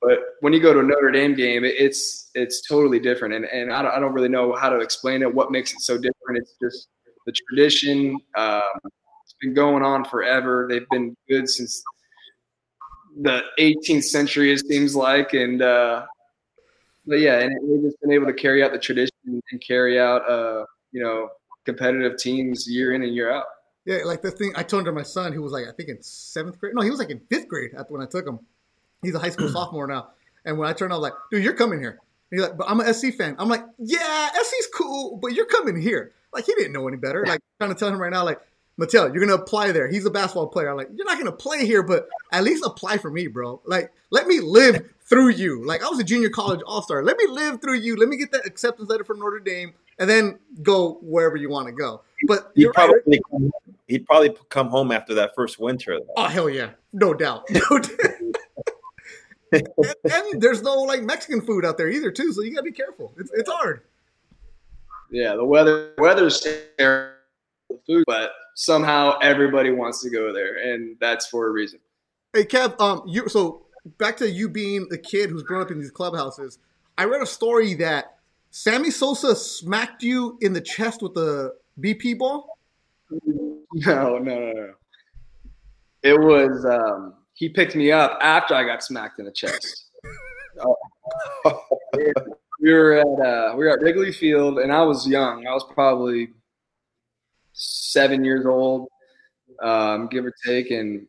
[0.00, 3.72] But when you go to a Notre Dame game, it's it's totally different, and and
[3.72, 5.34] I don't, I don't really know how to explain it.
[5.34, 6.38] What makes it so different?
[6.38, 6.88] It's just
[7.26, 8.18] the tradition.
[8.36, 10.68] Um, it's been going on forever.
[10.70, 11.82] They've been good since
[13.20, 16.06] the 18th century, it seems like, and uh,
[17.06, 20.28] but yeah, and they've just been able to carry out the tradition and carry out,
[20.30, 21.30] uh, you know,
[21.64, 23.46] competitive teams year in and year out.
[23.84, 26.02] Yeah, like the thing I told to my son, who was like I think in
[26.02, 26.74] seventh grade.
[26.74, 28.38] No, he was like in fifth grade when I took him
[29.02, 30.08] He's a high school sophomore now.
[30.44, 31.98] And when I turned, I was like, dude, you're coming here.
[32.30, 33.36] And he's like, but I'm an SC fan.
[33.38, 36.12] I'm like, yeah, SC's cool, but you're coming here.
[36.32, 37.24] Like, he didn't know any better.
[37.26, 38.40] Like, trying to tell him right now, like,
[38.78, 39.88] Mattel, you're going to apply there.
[39.88, 40.70] He's a basketball player.
[40.70, 43.60] I'm like, you're not going to play here, but at least apply for me, bro.
[43.64, 45.66] Like, let me live through you.
[45.66, 47.02] Like, I was a junior college all star.
[47.02, 47.96] Let me live through you.
[47.96, 51.66] Let me get that acceptance letter from Notre Dame and then go wherever you want
[51.66, 52.02] to go.
[52.26, 53.20] But he'd probably, right.
[53.30, 53.50] come,
[53.88, 55.98] he'd probably come home after that first winter.
[55.98, 56.12] Though.
[56.16, 56.70] Oh, hell yeah.
[56.92, 57.48] No doubt.
[57.50, 57.90] No doubt
[59.52, 59.68] and,
[60.04, 62.32] and, there's no like Mexican food out there either, too.
[62.32, 63.12] So you gotta be careful.
[63.18, 63.82] It's it's hard.
[65.10, 66.46] Yeah, the weather weather's
[66.78, 67.14] terrible,
[67.86, 71.78] food, but somehow everybody wants to go there, and that's for a reason.
[72.32, 72.78] Hey, Cav.
[72.80, 76.58] Um, you so back to you being the kid who's grown up in these clubhouses.
[76.98, 78.18] I read a story that
[78.50, 82.58] Sammy Sosa smacked you in the chest with the BP ball.
[83.70, 84.72] No, no, no, no.
[86.02, 89.90] It was um, he picked me up after I got smacked in the chest.
[92.60, 95.46] we were at uh, we were at Wrigley Field, and I was young.
[95.46, 96.30] I was probably
[97.52, 98.88] seven years old,
[99.62, 100.72] um, give or take.
[100.72, 101.06] And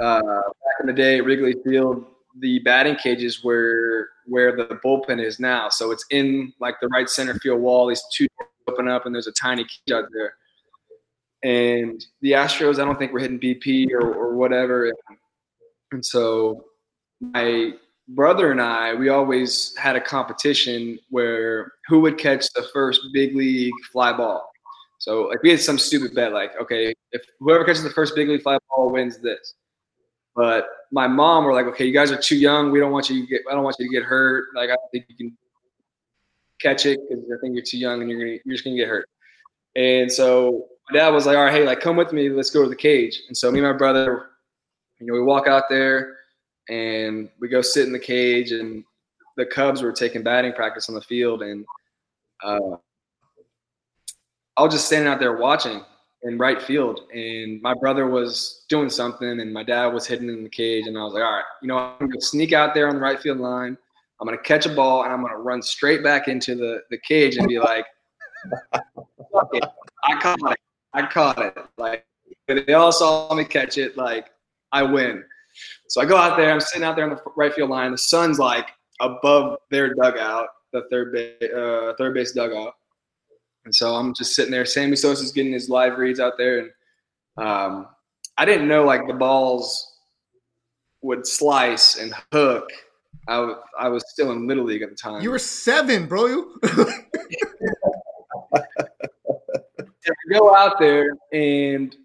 [0.00, 2.04] uh, back in the day, at Wrigley Field,
[2.40, 5.68] the batting cages were where the bullpen is now.
[5.68, 7.86] So it's in like the right center field wall.
[7.86, 8.26] These two
[8.68, 10.34] open up, and there's a tiny cage out there.
[11.44, 14.86] And the Astros, I don't think we're hitting BP or, or whatever.
[14.86, 14.96] And
[15.94, 16.64] and so
[17.20, 17.72] my
[18.08, 23.34] brother and I, we always had a competition where who would catch the first big
[23.34, 24.50] league fly ball.
[24.98, 28.28] So like we had some stupid bet, like, okay, if whoever catches the first big
[28.28, 29.54] league fly ball wins this.
[30.34, 32.72] But my mom were like, okay, you guys are too young.
[32.72, 34.46] We don't want you to get, I don't want you to get hurt.
[34.54, 35.38] Like, I think you can
[36.60, 38.88] catch it because I think you're too young and you're gonna, you're just gonna get
[38.88, 39.08] hurt.
[39.76, 42.30] And so my dad was like, all right, hey, like, come with me.
[42.30, 43.22] Let's go to the cage.
[43.28, 44.30] And so me and my brother
[45.00, 46.16] you know, we walk out there
[46.68, 48.84] and we go sit in the cage, and
[49.36, 51.64] the Cubs were taking batting practice on the field, and
[52.42, 52.76] uh,
[54.56, 55.82] I was just standing out there watching
[56.22, 60.42] in right field, and my brother was doing something, and my dad was hidden in
[60.42, 62.88] the cage, and I was like, all right, you know, I'm gonna sneak out there
[62.88, 63.76] on the right field line.
[64.20, 67.36] I'm gonna catch a ball, and I'm gonna run straight back into the the cage
[67.36, 67.84] and be like,
[68.72, 70.58] I caught it.
[70.94, 71.58] I caught it.
[71.76, 72.06] Like
[72.46, 73.96] they all saw me catch it.
[73.96, 74.30] Like
[74.74, 75.24] I win.
[75.88, 76.52] So I go out there.
[76.52, 77.92] I'm sitting out there on the right field line.
[77.92, 82.74] The sun's like above their dugout, the third base, uh, third base dugout.
[83.64, 84.64] And so I'm just sitting there.
[84.66, 86.70] Sammy Sosa's getting his live reads out there, and
[87.38, 87.86] um,
[88.36, 89.92] I didn't know like the balls
[91.02, 92.68] would slice and hook.
[93.28, 95.22] I, w- I was still in little league at the time.
[95.22, 96.26] You were seven, bro.
[96.26, 96.60] You.
[100.30, 101.96] go out there and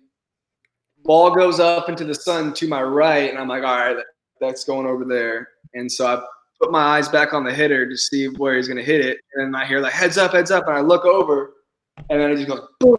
[1.10, 3.98] ball goes up into the sun to my right, and I'm like, all right,
[4.40, 5.50] that's going over there.
[5.74, 6.22] And so I
[6.62, 9.18] put my eyes back on the hitter to see where he's going to hit it,
[9.34, 11.54] and I hear like heads up, heads up, and I look over,
[12.12, 12.98] and then it just goes boom,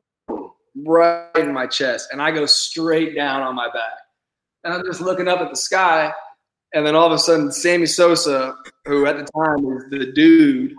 [0.85, 4.01] right in my chest, and I go straight down on my back,
[4.65, 6.13] and I'm just looking up at the sky,
[6.75, 10.75] and then all of a sudden, Sammy Sosa, who at the time was the dude,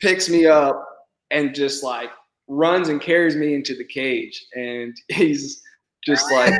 [0.00, 0.84] picks me up
[1.30, 2.10] and just like
[2.48, 5.62] runs and carries me into the cage, and he's
[6.06, 6.54] just like,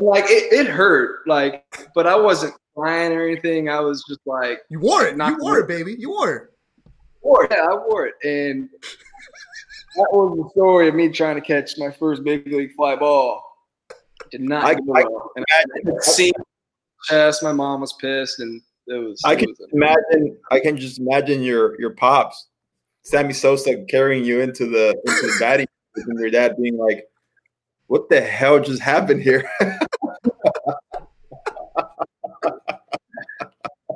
[0.00, 1.64] like it, it hurt, like,
[1.94, 3.68] but I wasn't crying or anything.
[3.68, 6.42] I was just like, you wore it, not you wore it, baby, you wore it.
[7.22, 8.68] Wore it, yeah, I wore it, and
[9.96, 13.44] that was the story of me trying to catch my first big league fly ball.
[14.30, 15.30] Did not I, go well.
[15.36, 16.32] And I, I see
[17.04, 17.42] chest.
[17.42, 19.20] My mom was pissed, and it was.
[19.24, 20.36] I it can was imagine.
[20.50, 22.48] I can just imagine your your pops,
[23.02, 27.04] Sammy Sosa, carrying you into the into the batting, and your dad being like,
[27.88, 29.50] "What the hell just happened here?"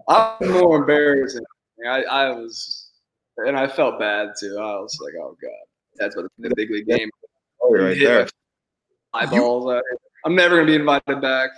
[0.09, 1.41] I'm more embarrassed.
[1.89, 2.91] I, I was,
[3.39, 4.59] and I felt bad too.
[4.59, 5.51] I was like, "Oh God,
[5.97, 7.09] that's what the big league game."
[7.63, 8.29] Oh, right there.
[9.15, 9.65] Eyeballs.
[9.67, 9.83] You,
[10.25, 11.51] I'm never gonna be invited back.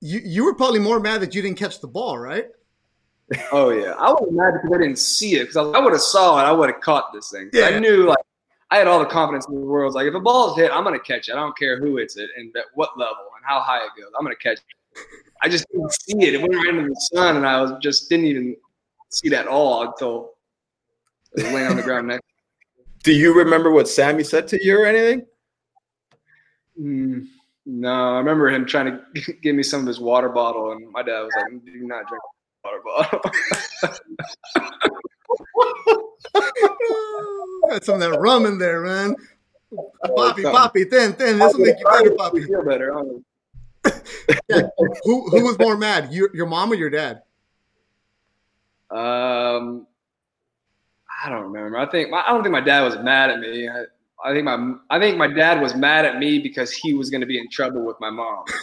[0.00, 2.48] You you were probably more mad that you didn't catch the ball, right?
[3.50, 5.48] Oh yeah, I was mad because I didn't see it.
[5.48, 7.50] Because I, I would have saw it, I would have caught this thing.
[7.52, 7.66] Yeah.
[7.66, 8.18] I knew like
[8.70, 9.94] I had all the confidence in the world.
[9.94, 11.32] Like if a ball's hit, I'm gonna catch it.
[11.32, 14.10] I don't care who hits it and at what level and how high it goes.
[14.18, 14.64] I'm gonna catch it.
[15.42, 16.34] I just didn't see it.
[16.34, 18.56] It went right into the sun, and I was just didn't even
[19.10, 20.32] see that all until
[21.36, 22.24] it was laying on the ground next.
[23.04, 25.26] Do you remember what Sammy said to you or anything?
[26.80, 27.26] Mm,
[27.66, 31.02] no, I remember him trying to give me some of his water bottle, and my
[31.02, 32.22] dad was like, "Do not drink
[32.64, 33.20] water bottle."
[37.70, 39.16] Got some of that rum in there, man.
[40.14, 41.38] Poppy, Poppy, thin, thin.
[41.38, 42.42] This will make you better, Poppy.
[42.44, 42.94] Feel better.
[44.48, 44.62] yeah.
[45.04, 47.22] Who who was more mad, your your mom or your dad?
[48.90, 49.86] Um,
[51.24, 51.78] I don't remember.
[51.78, 53.68] I think my, I don't think my dad was mad at me.
[53.68, 53.84] I,
[54.24, 57.20] I think my I think my dad was mad at me because he was going
[57.20, 58.44] to be in trouble with my mom.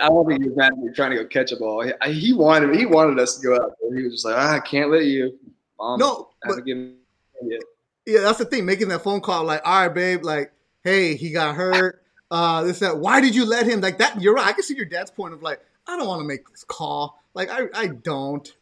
[0.00, 1.82] I don't think he was mad at me trying to go catch a ball.
[1.82, 3.96] He, he wanted he wanted us to go out there.
[3.96, 5.38] He was just like, ah, I can't let you.
[5.78, 8.66] Mom, no, but, yeah, that's the thing.
[8.66, 12.02] Making that phone call, like, all right, babe, like, hey, he got hurt.
[12.30, 12.98] Uh, this that.
[12.98, 13.80] Why did you let him?
[13.80, 14.20] Like that.
[14.20, 14.46] You're right.
[14.46, 17.22] I can see your dad's point of like, I don't want to make this call.
[17.34, 18.52] Like, I I don't.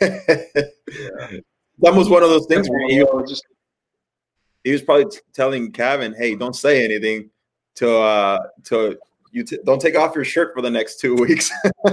[0.00, 0.16] yeah.
[1.82, 3.42] That was one of those things where he was just
[4.64, 7.30] he was probably t- telling Cavan, "Hey, don't say anything
[7.76, 8.98] to uh to
[9.32, 9.44] you.
[9.44, 11.50] T- don't take off your shirt for the next two weeks."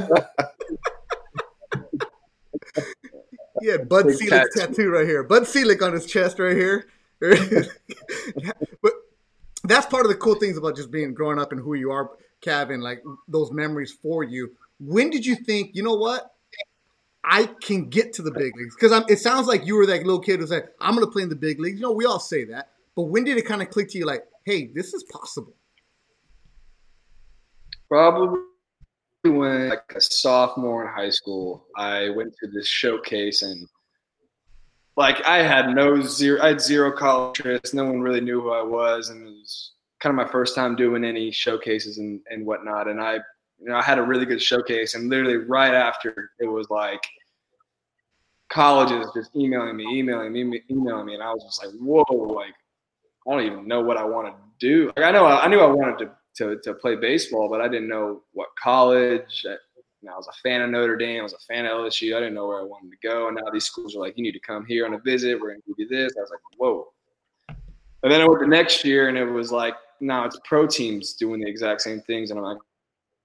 [3.62, 5.24] yeah, Bud Selig tattoo right here.
[5.24, 6.88] Bud Selig on his chest right here.
[7.20, 8.94] but
[9.64, 12.12] that's part of the cool things about just being growing up and who you are,
[12.42, 12.82] Cavan.
[12.82, 14.52] Like those memories for you.
[14.80, 16.32] When did you think, you know what?
[17.30, 20.22] I can get to the big leagues because it sounds like you were that little
[20.22, 22.20] kid who said, "I'm going to play in the big leagues." You know, we all
[22.20, 25.04] say that, but when did it kind of click to you, like, "Hey, this is
[25.04, 25.54] possible"?
[27.90, 28.40] Probably
[29.24, 33.68] when like a sophomore in high school, I went to this showcase and
[34.98, 37.74] like I had no zero, I had zero college interest.
[37.74, 40.76] No one really knew who I was, and it was kind of my first time
[40.76, 42.88] doing any showcases and, and whatnot.
[42.88, 43.20] And I
[43.60, 47.02] you know, I had a really good showcase, and literally right after it was like
[48.50, 52.54] colleges just emailing me, emailing me, emailing me, and I was just like, whoa, like
[53.28, 54.92] I don't even know what I want to do.
[54.98, 57.90] Like I know I knew I wanted to to, to play baseball, but I didn't
[57.90, 59.46] know what college.
[59.48, 59.56] I,
[60.10, 61.20] I was a fan of Notre Dame.
[61.20, 62.16] I was a fan of LSU.
[62.16, 63.28] I didn't know where I wanted to go.
[63.28, 65.40] And now these schools are like, you need to come here on a visit.
[65.40, 66.14] We're going to give you this.
[66.18, 66.88] I was like, whoa.
[68.04, 71.14] And then I went the next year, and it was like, now it's pro teams
[71.14, 72.30] doing the exact same things.
[72.30, 72.58] And I'm like,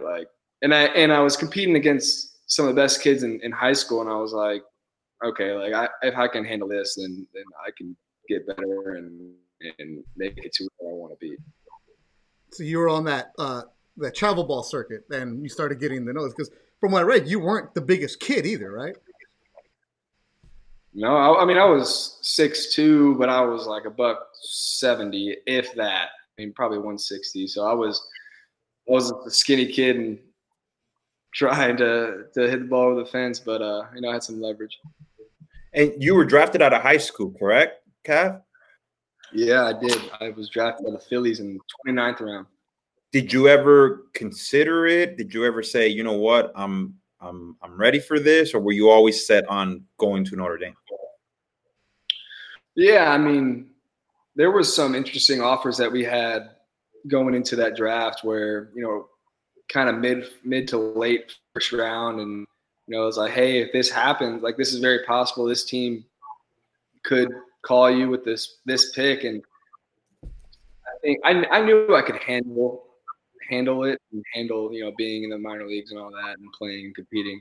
[0.01, 0.29] like,
[0.63, 3.75] and I and I was competing against some of the best kids in, in high
[3.75, 4.63] school, and I was like,
[5.25, 7.97] okay, like I, if I can handle this, then then I can
[8.29, 9.35] get better and
[9.79, 11.37] and make it to where I want to be.
[12.53, 13.63] So you were on that uh,
[13.97, 17.29] that travel ball circuit, and you started getting the nose because from what I read,
[17.29, 18.95] you weren't the biggest kid either, right?
[20.95, 25.37] No, I, I mean I was six two, but I was like a buck seventy,
[25.47, 26.09] if that.
[26.39, 27.47] I mean probably one sixty.
[27.47, 28.07] So I was
[28.89, 30.19] I was a skinny kid and
[31.35, 34.23] trying to to hit the ball over the fence, but uh, you know I had
[34.23, 34.79] some leverage.
[35.75, 38.43] And you were drafted out of high school, correct, Cav?
[39.33, 39.99] Yeah, I did.
[40.21, 42.47] I was drafted by the Phillies in the 29th round.
[43.13, 45.17] Did you ever consider it?
[45.17, 48.73] Did you ever say, you know what, I'm I'm I'm ready for this, or were
[48.73, 50.75] you always set on going to Notre Dame?
[52.75, 53.69] Yeah, I mean,
[54.35, 56.51] there was some interesting offers that we had
[57.09, 59.07] going into that draft where you know,
[59.69, 62.47] kind of mid mid to late first round, and
[62.87, 65.45] you know, it was like, hey, if this happens, like this is very possible.
[65.45, 66.05] This team
[67.05, 67.29] could
[67.63, 69.43] call you with this this pick, and
[70.23, 72.85] I think I, I knew I could handle
[73.51, 76.47] handle it and handle you know being in the minor leagues and all that and
[76.59, 77.41] playing and competing.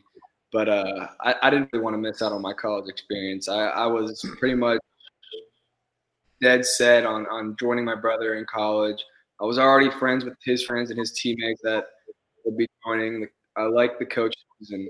[0.52, 3.48] But uh, I, I didn't really want to miss out on my college experience.
[3.48, 4.80] I, I was pretty much
[6.42, 9.04] dead set on on joining my brother in college.
[9.42, 11.86] I was already friends with his friends and his teammates that
[12.46, 13.28] would be joining.
[13.58, 14.88] I liked the coaches, and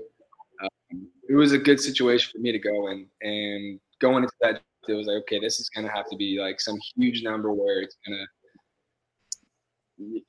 [0.62, 3.06] um, it was a good situation for me to go in.
[3.22, 6.60] And going into that, it was like, okay, this is gonna have to be like
[6.60, 8.24] some huge number where it's gonna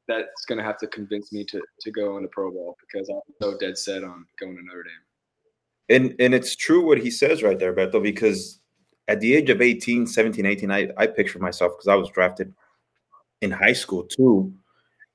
[0.07, 3.57] that's gonna have to convince me to to go into pro ball because I'm so
[3.57, 4.93] dead set on going to Notre Dame.
[5.89, 8.59] And and it's true what he says right there, Beto, because
[9.07, 12.53] at the age of 18, 17, 18, I, I picture myself because I was drafted
[13.41, 14.53] in high school too.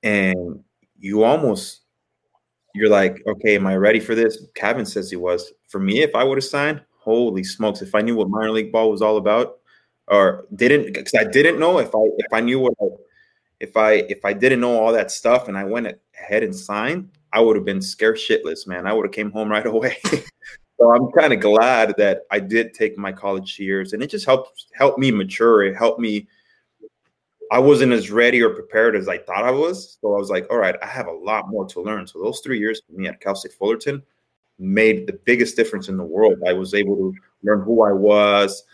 [0.03, 0.63] And
[0.99, 1.83] you almost
[2.75, 4.47] you're like, okay, am I ready for this?
[4.55, 5.53] Cavan says he was.
[5.69, 8.73] For me, if I would have signed, holy smokes, if I knew what minor league
[8.73, 9.59] ball was all about,
[10.09, 12.87] or didn't because I didn't know if I if I knew what I,
[13.61, 15.87] if I if I didn't know all that stuff and I went
[16.21, 18.87] ahead and signed, I would have been scared shitless, man.
[18.87, 19.97] I would have came home right away.
[20.81, 24.27] so I'm kind of glad that I did take my college years, and it just
[24.27, 25.65] helped helped me mature.
[25.65, 26.27] It helped me.
[27.51, 30.47] I wasn't as ready or prepared as I thought I was, so I was like,
[30.51, 33.09] "All right, I have a lot more to learn." So those three years for me
[33.09, 34.03] at Cal State Fullerton
[34.59, 36.39] made the biggest difference in the world.
[36.47, 38.65] I was able to learn who I was,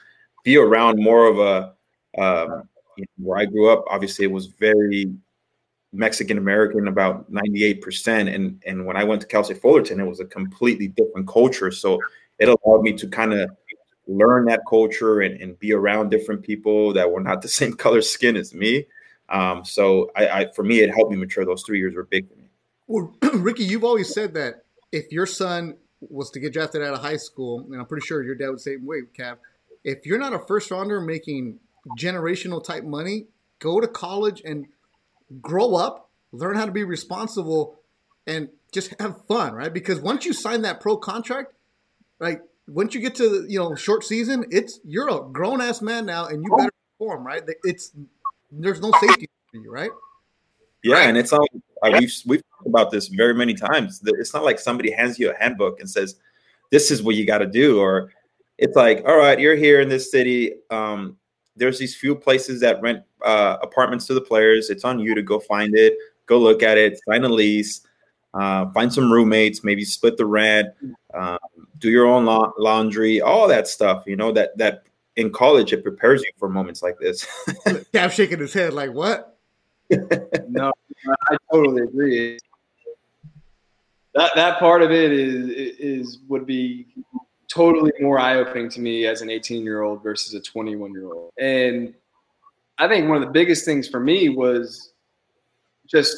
[0.42, 1.74] be around more of a
[2.22, 3.84] um, you know, where I grew up.
[3.90, 5.12] Obviously, it was very
[5.92, 8.34] Mexican American, about 98%.
[8.34, 11.70] And and when I went to Cal State Fullerton, it was a completely different culture.
[11.70, 12.00] So
[12.38, 13.50] it allowed me to kind of
[14.06, 18.02] learn that culture and, and be around different people that were not the same color
[18.02, 18.86] skin as me.
[19.30, 21.44] Um, so I, I, for me, it helped me mature.
[21.44, 22.48] Those three years were big for me.
[22.86, 24.63] Well, Ricky, you've always said that
[24.94, 28.22] if your son was to get drafted out of high school, and I'm pretty sure
[28.22, 29.38] your dad would say, "Wait, Cav,
[29.82, 31.58] if you're not a first rounder making
[31.98, 33.26] generational type money,
[33.58, 34.66] go to college and
[35.40, 37.80] grow up, learn how to be responsible,
[38.26, 39.72] and just have fun, right?
[39.72, 41.52] Because once you sign that pro contract,
[42.18, 42.38] right?
[42.68, 46.06] Once you get to the, you know short season, it's you're a grown ass man
[46.06, 47.42] now, and you better perform, right?
[47.64, 47.92] It's
[48.52, 49.90] there's no safety for you, right?
[50.84, 51.46] Yeah, and it's um,
[51.82, 51.92] not.
[51.98, 54.00] we've we've talked about this very many times.
[54.04, 56.16] It's not like somebody hands you a handbook and says,
[56.70, 58.12] "This is what you got to do," or
[58.58, 60.54] it's like, "All right, you're here in this city.
[60.70, 61.16] Um,
[61.56, 64.70] there's these few places that rent uh, apartments to the players.
[64.70, 65.94] It's on you to go find it,
[66.26, 67.82] go look at it, sign a lease,
[68.34, 70.68] uh, find some roommates, maybe split the rent,
[71.14, 71.38] um,
[71.78, 74.04] do your own la- laundry, all that stuff.
[74.06, 74.84] You know that that
[75.16, 77.24] in college it prepares you for moments like this.
[77.92, 79.38] Cav shaking his head like what?
[80.48, 80.72] no,
[81.30, 82.38] I totally agree.
[84.14, 86.86] That that part of it is is would be
[87.52, 91.12] totally more eye opening to me as an 18 year old versus a 21 year
[91.12, 91.32] old.
[91.38, 91.94] And
[92.78, 94.92] I think one of the biggest things for me was
[95.88, 96.16] just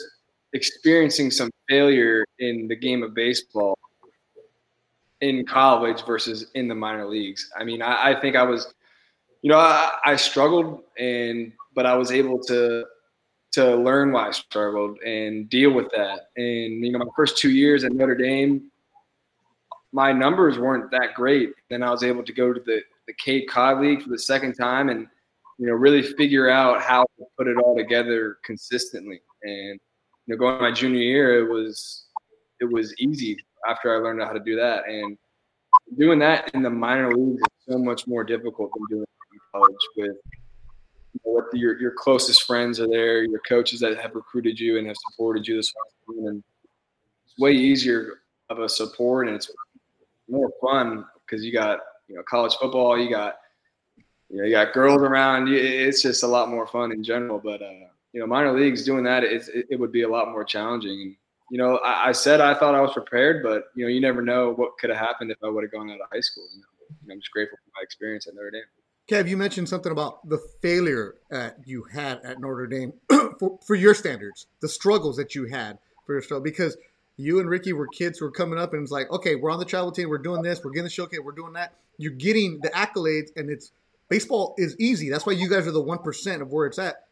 [0.53, 3.77] experiencing some failure in the game of baseball
[5.21, 7.51] in college versus in the minor leagues.
[7.59, 8.73] I mean, I, I think I was,
[9.43, 12.85] you know, I, I, struggled and, but I was able to,
[13.57, 16.29] to learn why I struggled and deal with that.
[16.37, 18.71] And, you know, my first two years at Notre Dame,
[19.93, 21.55] my numbers weren't that great.
[21.71, 24.57] Then I was able to go to the, the Cape Cod League for the second
[24.57, 25.07] time and,
[25.59, 29.23] you know, really figure out how to put it all together consistently.
[29.43, 29.81] And,
[30.27, 32.05] you know, going my junior year, it was,
[32.61, 34.87] it was easy after I learned how to do that.
[34.87, 35.17] And
[35.99, 39.41] doing that in the minor leagues is so much more difficult than doing it in
[39.51, 40.17] college with,
[41.23, 44.97] what your, your closest friends are there, your coaches that have recruited you and have
[45.11, 45.73] supported you this
[46.07, 46.29] whole.
[46.29, 46.43] And
[47.25, 49.51] it's way easier of a support and it's
[50.29, 53.37] more fun because you got you know college football, you got
[54.29, 55.49] you know you got girls around.
[55.49, 57.41] It's just a lot more fun in general.
[57.43, 60.45] But uh, you know, minor leagues doing that, it, it would be a lot more
[60.45, 61.03] challenging.
[61.03, 61.17] And
[61.51, 64.23] you know, I, I, said I thought I was prepared, but you know, you never
[64.23, 66.49] know what could have happened if I would have gone out of high school.
[66.55, 67.13] You know?
[67.13, 68.63] I'm just grateful for my experience at Notre Dame.
[69.09, 72.93] Cav, you mentioned something about the failure that you had at Notre Dame
[73.39, 76.77] for, for your standards, the struggles that you had for your struggle, because
[77.17, 79.61] you and Ricky were kids who were coming up and it's like, okay, we're on
[79.61, 81.75] the travel team, we're doing this, we're getting the showcase, we're doing that.
[81.99, 83.73] You're getting the accolades, and it's
[84.09, 85.09] baseball is easy.
[85.09, 87.07] That's why you guys are the one percent of where it's at.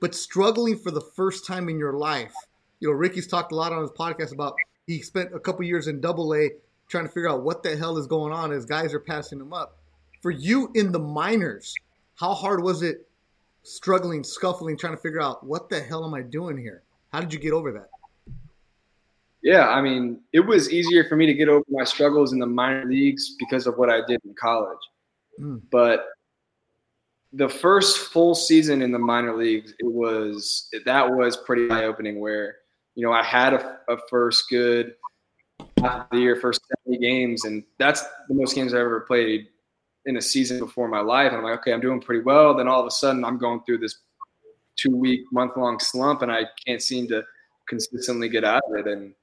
[0.00, 2.32] But struggling for the first time in your life,
[2.78, 4.54] you know, Ricky's talked a lot on his podcast about
[4.86, 6.52] he spent a couple years in Double A
[6.88, 9.52] trying to figure out what the hell is going on as guys are passing him
[9.52, 9.79] up.
[10.20, 11.74] For you in the minors,
[12.16, 13.08] how hard was it
[13.62, 16.82] struggling, scuffling, trying to figure out what the hell am I doing here?
[17.12, 17.88] How did you get over that?
[19.42, 22.46] Yeah, I mean, it was easier for me to get over my struggles in the
[22.46, 24.78] minor leagues because of what I did in college.
[25.40, 25.62] Mm.
[25.70, 26.08] But
[27.32, 32.20] the first full season in the minor leagues, it was that was pretty eye opening.
[32.20, 32.56] Where
[32.94, 34.94] you know I had a, a first good
[35.78, 39.48] half of the year, first seventy games, and that's the most games I ever played
[40.06, 41.28] in a season before my life.
[41.28, 42.54] And I'm like, okay, I'm doing pretty well.
[42.54, 43.98] Then all of a sudden, I'm going through this
[44.76, 47.22] two week, month long slump, and I can't seem to
[47.68, 48.86] consistently get out of it.
[48.86, 49.14] And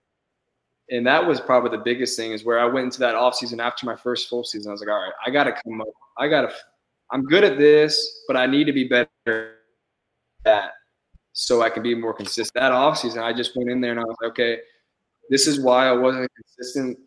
[0.89, 3.59] and that was probably the biggest thing is where I went into that off season
[3.59, 4.69] after my first full season.
[4.69, 5.88] I was like, all right, I got to come up.
[6.17, 6.53] I got to.
[7.11, 9.45] I'm good at this, but I need to be better at
[10.45, 10.71] that
[11.34, 12.53] so I can be more consistent.
[12.55, 14.59] That off season, I just went in there and I was like, okay,
[15.30, 16.97] this is why I wasn't consistent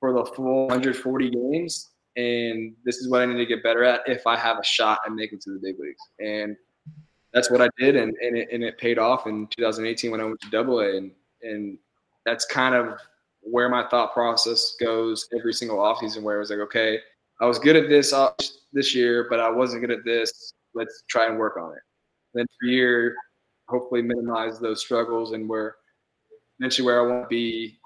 [0.00, 4.00] for the full 140 games, and this is what I need to get better at
[4.06, 6.02] if I have a shot at making to the big leagues.
[6.18, 6.56] And
[7.32, 10.24] that's what I did, and and it, and it paid off in 2018 when I
[10.24, 11.12] went to Double A, and
[11.42, 11.78] and
[12.26, 12.98] that's kind of
[13.40, 16.98] where my thought process goes every single offseason where I was like, okay,
[17.40, 18.12] I was good at this
[18.72, 20.54] this year, but I wasn't good at this.
[20.74, 21.82] Let's try and work on it.
[22.34, 23.14] Then for year,
[23.68, 25.76] hopefully minimize those struggles and where
[26.58, 27.78] eventually where I want to be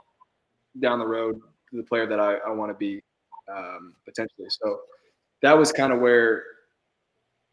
[0.80, 1.34] down the road
[1.70, 3.02] to the player that I, I want to be
[3.48, 4.48] um, potentially.
[4.48, 4.80] So
[5.42, 6.44] that was kind of where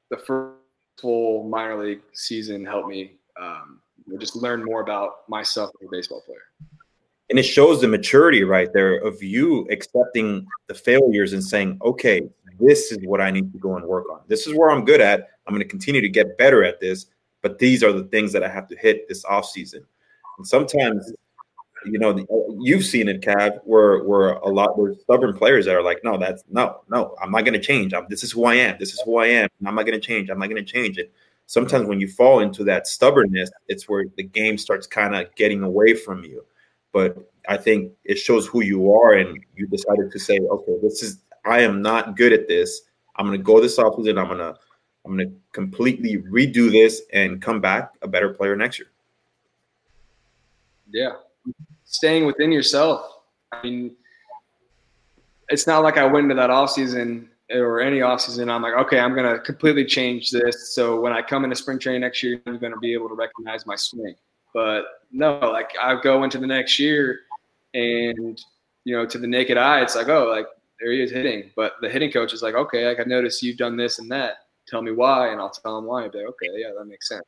[0.09, 0.57] the first
[0.99, 3.81] full minor league season helped me um,
[4.19, 6.41] just learn more about myself as a baseball player.
[7.29, 12.21] And it shows the maturity right there of you accepting the failures and saying okay
[12.59, 14.21] this is what i need to go and work on.
[14.27, 15.29] This is where i'm good at.
[15.47, 17.05] I'm going to continue to get better at this
[17.41, 19.85] but these are the things that i have to hit this off season.
[20.37, 21.11] And sometimes
[21.85, 22.25] you know
[22.59, 26.17] you've seen it cav where where a lot there's stubborn players that are like no
[26.17, 27.93] that's no no i'm not going to change.
[27.93, 28.77] I'm, this is who i am.
[28.79, 29.47] This is who i am.
[29.65, 30.29] I'm not going to change.
[30.29, 30.97] I'm not going to change.
[30.97, 31.11] It
[31.45, 35.63] sometimes when you fall into that stubbornness it's where the game starts kind of getting
[35.63, 36.45] away from you.
[36.91, 41.03] But I think it shows who you are, and you decided to say, okay, this
[41.03, 42.81] is I am not good at this.
[43.15, 44.19] I'm going to go this offseason.
[44.19, 44.55] I'm going to
[45.05, 48.89] I'm going to completely redo this and come back a better player next year.
[50.91, 51.13] Yeah,
[51.89, 53.05] staying within yourself.
[53.51, 53.95] I mean,
[55.49, 58.51] it's not like I went into that offseason or any offseason.
[58.51, 60.75] I'm like, okay, I'm to completely change this.
[60.75, 63.65] So when I come into spring training next year, I'm to be able to recognize
[63.65, 64.15] my swing.
[64.53, 67.21] But no, like I go into the next year
[67.73, 68.39] and
[68.85, 70.47] you know, to the naked eye, it's like, oh, like
[70.79, 71.51] there he is hitting.
[71.55, 74.37] But the hitting coach is like, okay, like I noticed you've done this and that.
[74.67, 76.05] Tell me why, and I'll tell him why.
[76.05, 77.25] I'd be like, okay, yeah, that makes sense.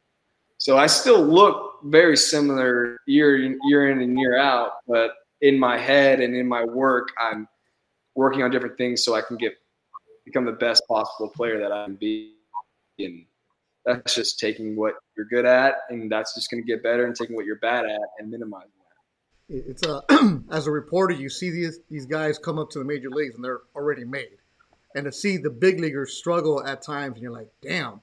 [0.62, 5.10] So I still look very similar year year in and year out, but
[5.42, 7.48] in my head and in my work, I'm
[8.14, 9.54] working on different things so I can get
[10.24, 12.36] become the best possible player that I can be.
[13.00, 13.26] And
[13.88, 17.16] that's just taking what you're good at, and that's just going to get better, and
[17.16, 18.70] taking what you're bad at and minimizing
[19.50, 19.56] that.
[19.68, 22.86] It's uh, a as a reporter, you see these these guys come up to the
[22.86, 24.38] major leagues, and they're already made,
[24.94, 28.02] and to see the big leaguers struggle at times, and you're like, damn,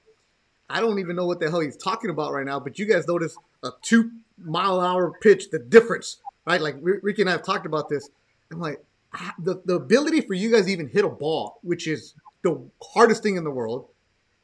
[0.69, 2.59] I don't even know what the hell he's talking about right now.
[2.59, 6.61] But you guys notice a two mile an hour pitch, the difference, right?
[6.61, 8.09] Like Ricky and I have talked about this.
[8.51, 8.83] I'm like,
[9.39, 12.13] the, the ability for you guys to even hit a ball, which is
[12.43, 13.87] the hardest thing in the world,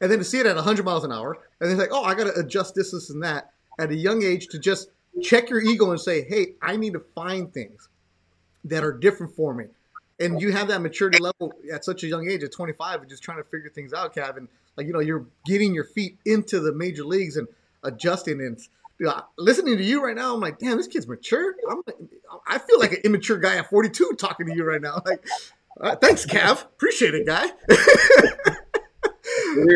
[0.02, 2.16] and then to see it at 100 miles an hour, and then like, oh, I
[2.16, 4.90] got to adjust this, this, and that at a young age to just
[5.22, 7.88] check your ego and say, hey, I need to find things
[8.66, 9.66] that are different for me.
[10.20, 13.22] And you have that maturity level at such a young age, at 25, and just
[13.22, 14.48] trying to figure things out, Cavan.
[14.78, 17.48] Like, you know, you're getting your feet into the major leagues and
[17.84, 18.42] adjusting.
[18.42, 18.60] And
[19.00, 21.56] you know, listening to you right now, I'm like, damn, this kid's mature.
[21.70, 21.82] I'm,
[22.48, 25.02] I feel like an immature guy at 42 talking to you right now.
[25.78, 26.64] Like, uh, thanks, Cav.
[26.64, 27.48] Appreciate it, guy.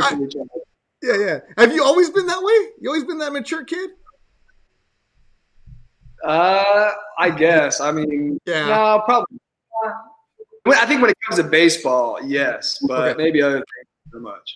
[0.01, 0.17] I,
[1.01, 1.39] yeah, yeah.
[1.57, 2.71] Have you always been that way?
[2.79, 3.89] You always been that mature kid?
[6.23, 7.81] Uh, I guess.
[7.81, 9.39] I mean, yeah, no, probably.
[10.67, 13.17] I think when it comes to baseball, yes, but okay.
[13.17, 14.55] maybe other things so much.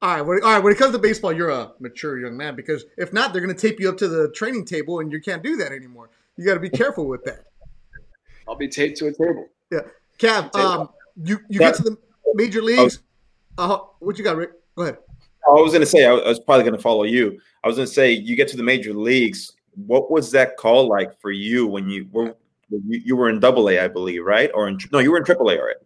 [0.00, 0.62] All right, when, all right.
[0.62, 3.54] When it comes to baseball, you're a mature young man because if not, they're going
[3.54, 6.10] to tape you up to the training table, and you can't do that anymore.
[6.36, 7.46] You got to be careful with that.
[8.46, 9.48] I'll be taped to a table.
[9.72, 9.80] Yeah,
[10.18, 10.54] Cav.
[10.54, 10.90] Um,
[11.22, 11.96] you you get to the
[12.34, 13.00] major leagues.
[13.58, 14.52] Uh, what you got, Rick?
[14.76, 14.98] Go ahead.
[15.48, 17.40] I was going to say I was probably going to follow you.
[17.64, 19.52] I was going to say you get to the major leagues.
[19.86, 22.36] What was that call like for you when you were
[22.70, 24.50] you, you were in Double A, I believe, right?
[24.54, 25.76] Or in no, you were in Triple A, right?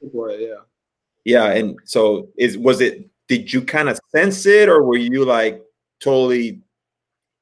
[0.00, 0.54] Triple A, yeah.
[1.26, 3.10] Yeah, and so is was it?
[3.26, 5.60] Did you kind of sense it, or were you like
[6.00, 6.60] totally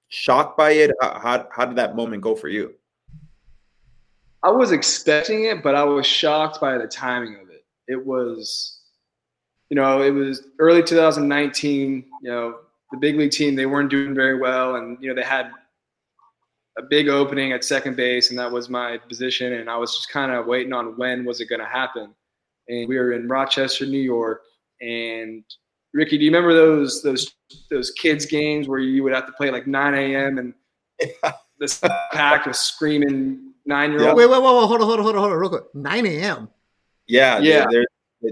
[0.08, 0.90] shocked by it?
[1.02, 2.72] How, how, did that moment go for you?
[4.42, 7.66] I was expecting it, but I was shocked by the timing of it.
[7.86, 8.80] It was,
[9.68, 12.06] you know, it was early 2019.
[12.22, 12.54] You know,
[12.90, 15.50] the big league team they weren't doing very well, and you know they had
[16.78, 19.52] a big opening at second base, and that was my position.
[19.52, 22.14] And I was just kind of waiting on when was it going to happen.
[22.68, 24.42] And we were in Rochester, New York,
[24.80, 25.44] and
[25.92, 27.32] Ricky, do you remember those those
[27.70, 30.38] those kids games where you would have to play like 9 a.m.
[30.38, 30.54] and
[31.60, 31.80] this
[32.12, 34.16] pack was screaming nine year old?
[34.16, 35.64] Wait, wait, wait, wait, hold on, hold on, hold on, hold on, real quick.
[35.74, 36.48] 9 a.m.
[37.06, 37.66] Yeah, Yeah.
[37.70, 37.84] There,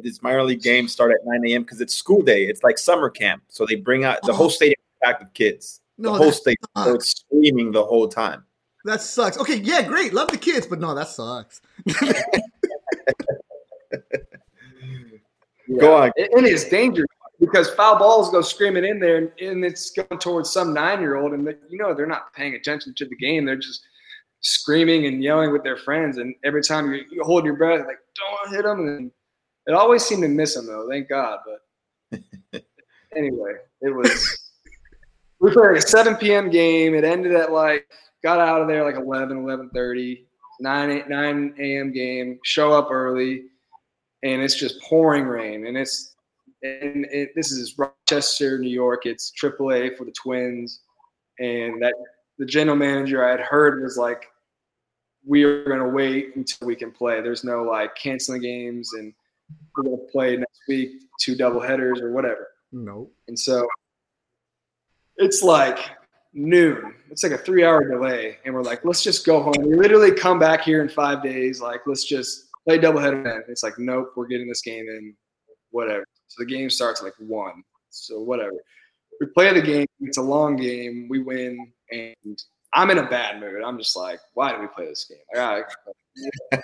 [0.03, 1.62] this minor league games start at 9 a.m.
[1.62, 2.45] because it's school day.
[2.45, 4.37] It's like summer camp, so they bring out the Oh.
[4.37, 5.80] whole stadium is packed with kids.
[5.99, 8.45] The whole that stadium, so it's screaming the whole time.
[8.87, 9.37] That sucks.
[9.39, 10.14] Okay, yeah, great.
[10.14, 11.61] Love the kids, but no, that sucks.
[15.78, 16.12] Go on.
[16.16, 17.09] It, it is dangerous
[17.40, 21.47] because foul balls go screaming in there, and, and it's going towards some nine-year-old, and
[21.47, 23.45] they, you know they're not paying attention to the game.
[23.45, 23.82] They're just
[24.40, 27.99] screaming and yelling with their friends, and every time you, you hold your breath, like
[28.16, 29.11] don't hit them, and
[29.66, 30.88] it always seemed to miss them though.
[30.88, 31.38] Thank God,
[32.11, 32.22] but
[33.16, 34.38] anyway, it was.
[35.40, 36.51] We played a 7 p.m.
[36.51, 36.95] game.
[36.95, 37.88] It ended at like
[38.22, 40.24] got out of there like 11, 11:30.
[40.61, 41.93] 9 9 a.m.
[41.93, 42.38] game.
[42.45, 43.47] Show up early
[44.22, 46.14] and it's just pouring rain and it's
[46.62, 49.04] and it, this is Rochester, New York.
[49.04, 50.80] It's AAA for the Twins,
[51.38, 51.94] and that
[52.38, 54.26] the general manager I had heard was like,
[55.26, 57.20] "We are going to wait until we can play.
[57.20, 59.12] There's no like canceling games, and
[59.76, 63.10] we're going to play next week, two double headers or whatever." no.
[63.28, 63.66] And so
[65.16, 65.78] it's like
[66.32, 66.94] noon.
[67.10, 68.38] It's like a three hour delay.
[68.44, 69.54] And we're like, let's just go home.
[69.60, 71.60] We literally come back here in five days.
[71.60, 73.34] Like, let's just play doubleheader.
[73.34, 75.14] And it's like, nope, we're getting this game in,
[75.70, 76.04] whatever.
[76.28, 77.62] So the game starts like one.
[77.90, 78.52] So whatever.
[79.20, 79.86] We play the game.
[80.00, 81.06] It's a long game.
[81.08, 81.72] We win.
[81.90, 82.42] And
[82.74, 83.62] I'm in a bad mood.
[83.62, 85.18] I'm just like, why did we play this game?
[85.34, 85.68] Like,
[86.52, 86.62] and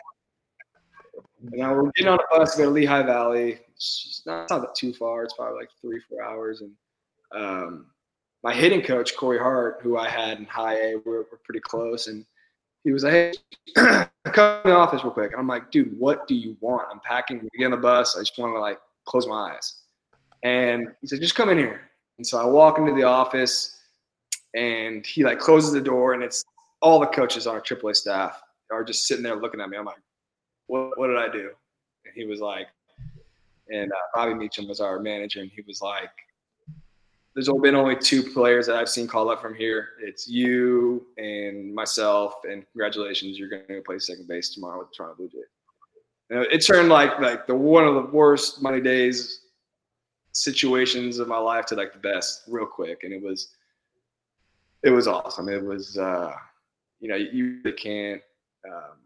[1.52, 3.60] now we're getting on a bus to go to Lehigh Valley.
[3.74, 5.24] It's not, it's not too far.
[5.24, 6.62] It's probably like three, four hours.
[6.62, 6.72] And
[7.32, 7.86] um,
[8.42, 12.06] my hitting coach, Corey Hart, who I had in high A, we're, we're pretty close.
[12.06, 12.24] And
[12.84, 13.32] he was like, hey,
[14.32, 15.32] come in the office real quick.
[15.32, 16.86] And I'm like, dude, what do you want?
[16.90, 18.16] I'm packing to get on the bus.
[18.16, 19.82] I just want to like close my eyes.
[20.42, 21.80] And he said, just come in here.
[22.18, 23.78] And so I walk into the office
[24.54, 26.44] and he like closes the door and it's
[26.80, 29.76] all the coaches on our AAA staff are just sitting there looking at me.
[29.76, 30.00] I'm like,
[30.66, 31.50] what, what did I do?
[32.04, 32.68] And he was like,
[33.70, 36.10] and uh, Bobby Meacham was our manager, and he was like,
[37.34, 39.90] there's only been only two players that I've seen call up from here.
[40.00, 45.16] It's you and myself, and congratulations, you're going to play second base tomorrow with Toronto
[45.16, 45.44] Blue Jays.
[46.30, 49.46] It turned like like the one of the worst money days
[50.32, 53.54] situations of my life to like the best real quick, and it was
[54.82, 55.48] it was awesome.
[55.48, 56.34] It was uh,
[57.00, 58.20] you know you really can't
[58.66, 58.98] um,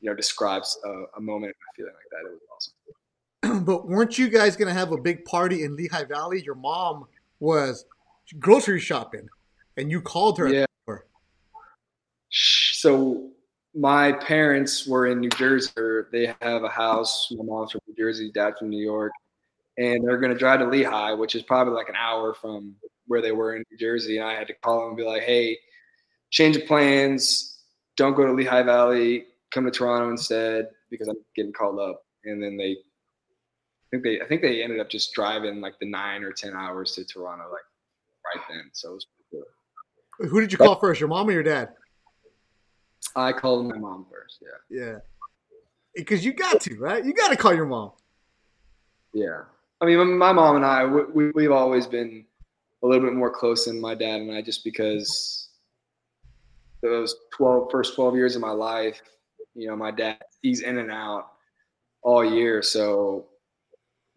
[0.00, 2.28] you know describe a, a moment a feeling like that.
[2.28, 3.64] It was awesome.
[3.64, 6.42] but weren't you guys gonna have a big party in Lehigh Valley?
[6.42, 7.06] Your mom
[7.40, 7.84] was
[8.38, 9.28] grocery shopping,
[9.76, 10.48] and you called her.
[10.48, 10.64] Yeah.
[12.30, 13.30] So
[13.74, 15.72] my parents were in New Jersey.
[16.12, 17.28] They have a house.
[17.30, 19.12] My mom's from New Jersey, dad from New York,
[19.78, 22.74] and they're going to drive to Lehigh, which is probably like an hour from
[23.06, 24.18] where they were in New Jersey.
[24.18, 25.58] And I had to call them and be like, "Hey,
[26.30, 27.62] change of plans.
[27.96, 29.26] Don't go to Lehigh Valley.
[29.50, 32.76] Come to Toronto instead because I'm getting called up." And then they,
[33.88, 36.54] I think they, I think they ended up just driving like the nine or ten
[36.54, 37.62] hours to Toronto, like
[38.34, 38.68] right then.
[38.72, 39.44] So it was pretty
[40.20, 40.28] cool.
[40.28, 41.70] Who did you call first, your mom or your dad?
[43.16, 44.42] I called my mom first.
[44.42, 44.78] Yeah.
[44.84, 44.98] Yeah, eh,
[45.96, 47.02] because you got to, right?
[47.04, 47.92] You got to call your mom.
[49.14, 49.42] Yeah.
[49.80, 52.26] I mean, my mom and I, we, we- we've always been
[52.82, 55.48] a little bit more close than my dad and I just because
[56.82, 59.00] those 12, first 12 years of my life,
[59.54, 61.30] you know, my dad, he's in and out
[62.02, 62.62] all year.
[62.62, 63.26] So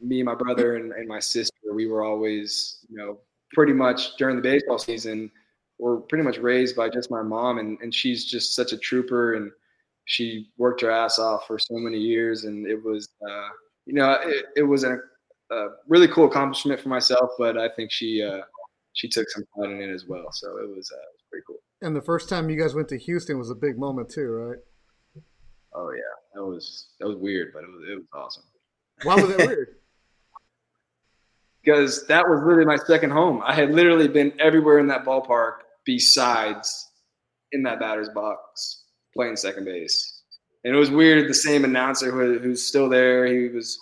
[0.02, 3.20] me, and my brother, and, and my sister, we were always, you know,
[3.54, 5.32] pretty much during the baseball season,
[5.80, 7.58] we're pretty much raised by just my mom.
[7.58, 9.52] And, and she's just such a trooper and
[10.06, 12.46] she worked her ass off for so many years.
[12.46, 13.50] And it was, uh,
[13.86, 14.98] you know, it, it was a,
[15.52, 18.42] a really cool accomplishment for myself, but I think she uh,
[18.94, 20.28] she took some pride in it as well.
[20.32, 21.58] So it was, uh, it was pretty cool.
[21.82, 24.60] And the first time you guys went to Houston was a big moment too, right?
[25.74, 26.02] Oh yeah,
[26.36, 28.44] that was that was weird, but it was it was awesome.
[29.04, 29.76] Why was that weird?
[31.64, 33.42] because that was literally my second home.
[33.46, 36.90] I had literally been everywhere in that ballpark besides
[37.52, 38.84] in that batter's box
[39.14, 40.22] playing second base.
[40.64, 41.30] And it was weird.
[41.30, 43.80] The same announcer who, who's still there, he was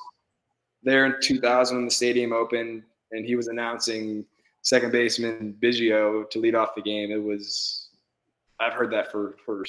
[0.84, 4.26] there in 2000 when the stadium opened, and he was announcing
[4.62, 7.12] second baseman Biggio to lead off the game.
[7.12, 7.90] It was,
[8.60, 9.66] I've heard that for, for,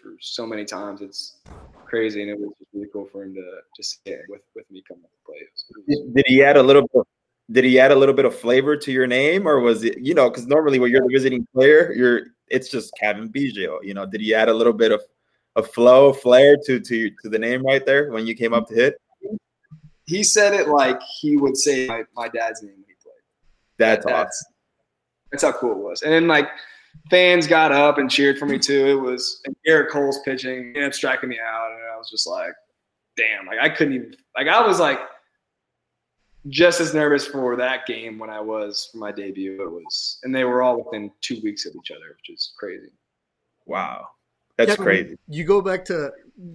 [0.00, 1.02] for so many times.
[1.02, 1.38] It's
[1.84, 5.02] crazy, and it was really cool for him to just stay with, with me coming
[5.02, 6.04] to play.
[6.14, 7.02] Did he add a little bit
[7.50, 10.14] did he add a little bit of flavor to your name or was it you
[10.14, 14.06] know because normally when you're the visiting player you're it's just Cavan Biggio you know?
[14.06, 15.02] Did he add a little bit of
[15.56, 18.74] a flow flair to to to the name right there when you came up to
[18.74, 18.94] hit?
[20.06, 23.14] He said it like he would say my, my dad's name when he played.
[23.78, 24.52] That's, that's awesome.
[25.30, 26.02] that's how cool it was.
[26.02, 26.48] And then like
[27.10, 28.86] fans got up and cheered for me too.
[28.86, 32.52] It was and Gerrit Cole's pitching and striking me out and I was just like
[33.16, 34.98] damn like I couldn't even like I was like
[36.48, 39.62] just as nervous for that game when I was for my debut.
[39.62, 42.92] It was, and they were all within two weeks of each other, which is crazy.
[43.66, 44.08] Wow,
[44.56, 45.16] that's yeah, crazy.
[45.28, 46.10] You go back to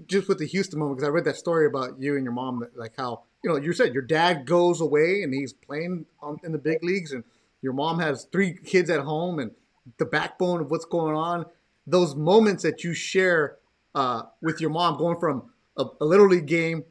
[0.08, 2.64] just with the Houston moment because I read that story about you and your mom,
[2.76, 6.52] like how you know you said your dad goes away and he's playing on, in
[6.52, 7.24] the big leagues, and
[7.62, 9.52] your mom has three kids at home, and
[9.98, 11.46] the backbone of what's going on.
[11.88, 13.58] Those moments that you share
[13.96, 16.84] uh, with your mom, going from a, a little league game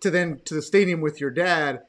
[0.00, 1.82] to then to the stadium with your dad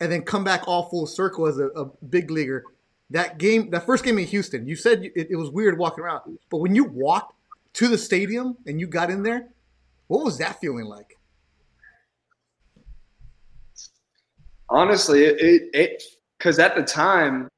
[0.00, 2.64] and then come back all full circle as a, a big leaguer.
[3.10, 6.38] That game, that first game in Houston, you said it, it, was weird walking around,
[6.48, 7.34] but when you walked
[7.74, 9.48] to the stadium and you got in there,
[10.06, 11.18] what was that feeling like?
[14.68, 16.02] Honestly, it it
[16.38, 17.48] because at the time,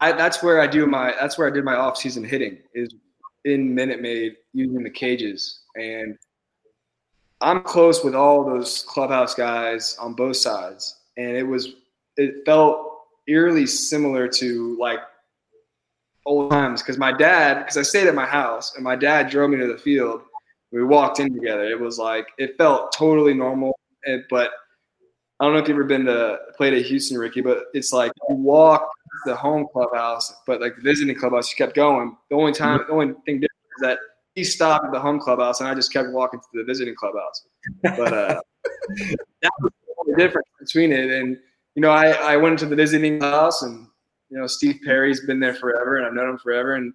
[0.00, 2.94] I, that's where I do my that's where I did my off season hitting is
[3.46, 6.18] in Minute Maid using the cages and
[7.40, 11.74] I'm close with all those clubhouse guys on both sides and it was
[12.16, 15.00] it felt eerily similar to like
[16.24, 19.50] old times because my dad because I stayed at my house and my dad drove
[19.50, 20.22] me to the field.
[20.72, 21.64] We walked in together.
[21.64, 24.50] It was like it felt totally normal, and, but
[25.40, 28.12] I don't know if you've ever been to played at Houston, Ricky, but it's like
[28.28, 28.88] you walk
[29.24, 32.16] the home clubhouse, but like the visiting clubhouse, you kept going.
[32.30, 33.98] The only time, the only thing different is that
[34.34, 37.46] he stopped at the home clubhouse, and I just kept walking to the visiting clubhouse.
[37.82, 38.40] But uh,
[39.42, 39.72] that was
[40.06, 41.10] the difference between it.
[41.10, 41.36] And
[41.74, 43.86] you know, I I went to the visiting house, and
[44.30, 46.92] you know, Steve Perry's been there forever, and I've known him forever, and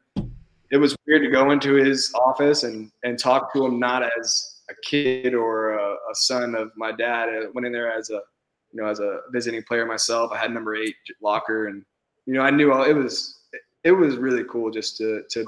[0.71, 4.61] it was weird to go into his office and and talk to him not as
[4.69, 7.29] a kid or a, a son of my dad.
[7.29, 8.19] I went in there as a
[8.71, 10.31] you know as a visiting player myself.
[10.31, 11.83] I had number eight locker, and
[12.25, 13.41] you know, I knew all, it was
[13.83, 15.45] it was really cool just to to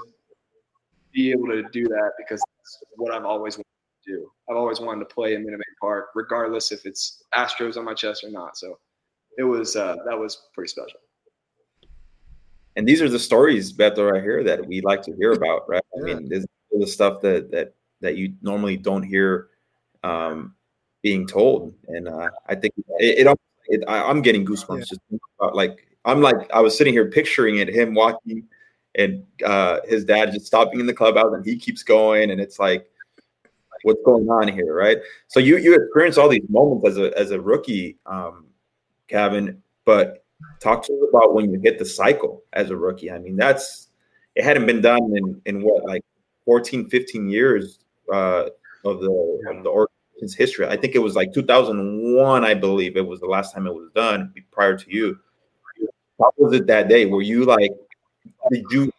[1.14, 3.75] be able to do that because that's what I've always wanted
[4.06, 4.32] do.
[4.50, 7.94] I've always wanted to play in Minute Maid Park, regardless if it's Astros on my
[7.94, 8.58] chest or not.
[8.58, 8.78] So
[9.38, 11.00] it was uh, that was pretty special.
[12.76, 15.84] And these are the stories, Beto, right here that we like to hear about, right?
[15.98, 19.50] I mean, this is the stuff that that that you normally don't hear
[20.04, 20.54] um,
[21.02, 23.28] being told, and uh, I think it.
[23.28, 24.86] it, it I, am getting goosebumps yeah.
[24.86, 25.02] just
[25.40, 28.44] about, like I'm like I was sitting here picturing it, him walking,
[28.96, 32.60] and uh, his dad just stopping in the clubhouse, and he keeps going, and it's
[32.60, 32.88] like
[33.86, 34.98] what's going on here, right?
[35.28, 38.48] So you you experience all these moments as a as a rookie, um,
[39.08, 40.26] Cavan, but
[40.60, 43.12] talk to us about when you hit the cycle as a rookie.
[43.12, 43.90] I mean, that's
[44.36, 46.04] it hadn't been done in in what like
[46.46, 47.80] 14, 15 years
[48.12, 48.50] uh,
[48.84, 50.68] of the of the organization's history.
[50.68, 53.90] I think it was like 2001, I believe it was the last time it was
[53.96, 55.18] done prior to you.
[56.20, 57.06] How was it that day?
[57.06, 57.72] Were you like,
[58.50, 58.92] did you,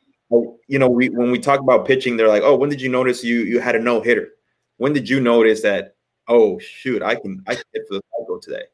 [0.68, 3.24] you know, we when we talk about pitching, they're like, oh, when did you notice
[3.24, 4.28] you you had a no hitter?
[4.77, 5.97] When did you notice that?
[6.29, 8.64] Oh shoot, I can I can hit for the cycle today.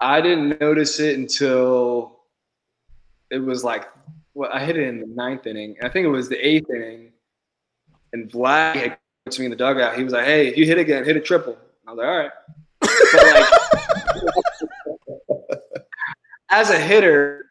[0.00, 2.20] I didn't notice it until
[3.30, 3.88] it was like
[4.34, 5.76] well, I hit it in the ninth inning.
[5.82, 7.12] I think it was the eighth inning,
[8.12, 8.98] and Vlad had
[9.30, 9.96] to me in the dugout.
[9.96, 12.18] He was like, "Hey, if you hit again, hit a triple." I was like, "All
[12.18, 12.30] right."
[15.40, 15.50] like,
[16.50, 17.46] as a hitter,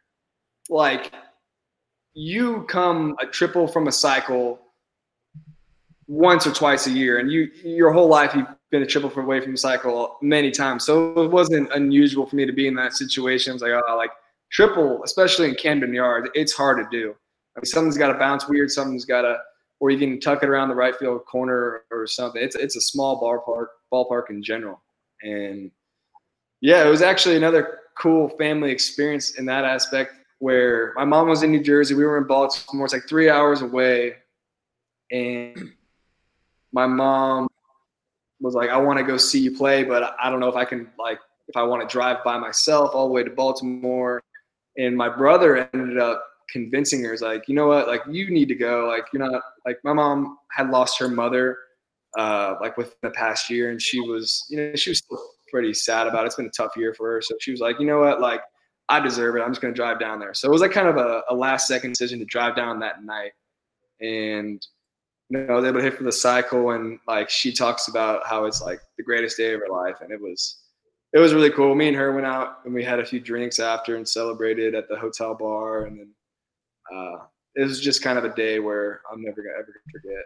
[0.69, 1.13] like
[2.13, 4.59] you come a triple from a cycle
[6.13, 9.41] once or twice a year, and you your whole life you've been a triple away
[9.41, 10.85] from the cycle many times.
[10.85, 13.51] So it wasn't unusual for me to be in that situation.
[13.51, 14.11] I was like, oh, like
[14.51, 17.15] triple, especially in Camden Yard, it's hard to do.
[17.55, 19.37] I mean, something's got to bounce weird, something's got to,
[19.79, 22.41] or you can tuck it around the right field corner or something.
[22.41, 24.81] It's it's a small ballpark ballpark in general,
[25.23, 25.71] and
[26.61, 31.41] yeah, it was actually another cool family experience in that aspect where my mom was
[31.41, 32.85] in New Jersey, we were in Baltimore.
[32.85, 34.15] It's like three hours away,
[35.11, 35.73] and
[36.73, 37.47] my mom
[38.41, 40.65] was like, I want to go see you play, but I don't know if I
[40.65, 44.21] can like if I want to drive by myself all the way to Baltimore.
[44.77, 48.47] And my brother ended up convincing her, is like, you know what, like you need
[48.47, 48.87] to go.
[48.87, 51.57] Like you're not like my mom had lost her mother
[52.17, 55.01] uh, like within the past year, and she was, you know, she was
[55.51, 56.27] pretty sad about it.
[56.27, 58.41] It's been a tough year for her, so she was like, you know what, like
[58.89, 59.41] I deserve it.
[59.41, 60.33] I'm just gonna drive down there.
[60.33, 63.03] So it was like kind of a, a last second decision to drive down that
[63.03, 63.31] night,
[64.01, 64.65] and
[65.29, 68.25] you know, I was able to hit for the cycle, and like she talks about
[68.27, 70.63] how it's like the greatest day of her life, and it was
[71.13, 71.75] it was really cool.
[71.75, 74.87] Me and her went out and we had a few drinks after and celebrated at
[74.89, 76.09] the hotel bar, and then
[76.93, 77.17] uh,
[77.55, 80.23] it was just kind of a day where I'm never gonna ever forget.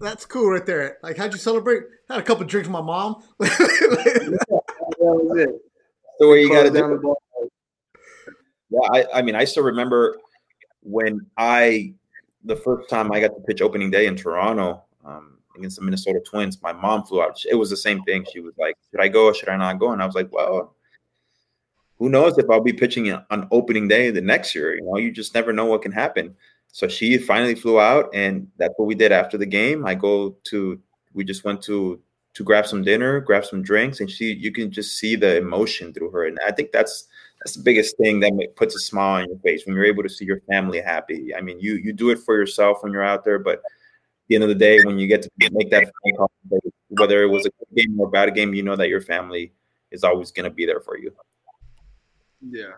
[0.00, 0.98] That's cool right there.
[1.02, 1.84] Like, how'd you celebrate?
[2.08, 3.22] Had a couple drinks with my mom.
[3.40, 5.50] yeah, that was it.
[6.18, 7.12] The way you got to do
[7.42, 7.50] it.
[8.68, 10.18] Yeah, I, I mean, I still remember
[10.82, 11.94] when I,
[12.44, 16.20] the first time I got to pitch opening day in Toronto um, against the Minnesota
[16.20, 17.40] Twins, my mom flew out.
[17.48, 18.26] It was the same thing.
[18.32, 19.92] She was like, should I go or should I not go?
[19.92, 20.74] And I was like, well,
[21.98, 24.74] who knows if I'll be pitching on opening day the next year?
[24.74, 26.34] You know, you just never know what can happen.
[26.72, 29.84] So she finally flew out, and that's what we did after the game.
[29.84, 30.80] I go to,
[31.12, 32.00] we just went to
[32.32, 35.92] to grab some dinner, grab some drinks, and she, you can just see the emotion
[35.92, 37.08] through her, and I think that's
[37.40, 40.08] that's the biggest thing that puts a smile on your face when you're able to
[40.08, 41.34] see your family happy.
[41.34, 43.62] I mean, you you do it for yourself when you're out there, but at
[44.28, 46.30] the end of the day, when you get to make that phone call,
[46.88, 49.52] whether it was a good game or a bad game, you know that your family
[49.90, 51.12] is always going to be there for you.
[52.50, 52.72] Yeah,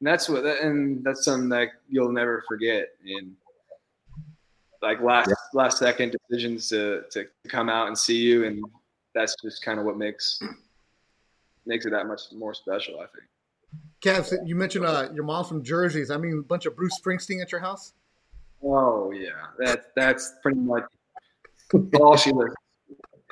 [0.00, 2.88] and that's what, and that's something that you'll never forget.
[3.04, 3.34] And
[4.80, 5.34] like last yeah.
[5.52, 8.64] last second decisions to to come out and see you, and
[9.14, 10.40] that's just kind of what makes
[11.66, 13.00] makes it that much more special.
[13.00, 13.28] I think.
[14.00, 16.04] Cavs, you mentioned uh, your mom's from Jersey.
[16.10, 17.92] I mean, a bunch of Bruce Springsteen at your house.
[18.62, 20.84] Oh yeah, that that's pretty much
[22.00, 22.54] all she listens.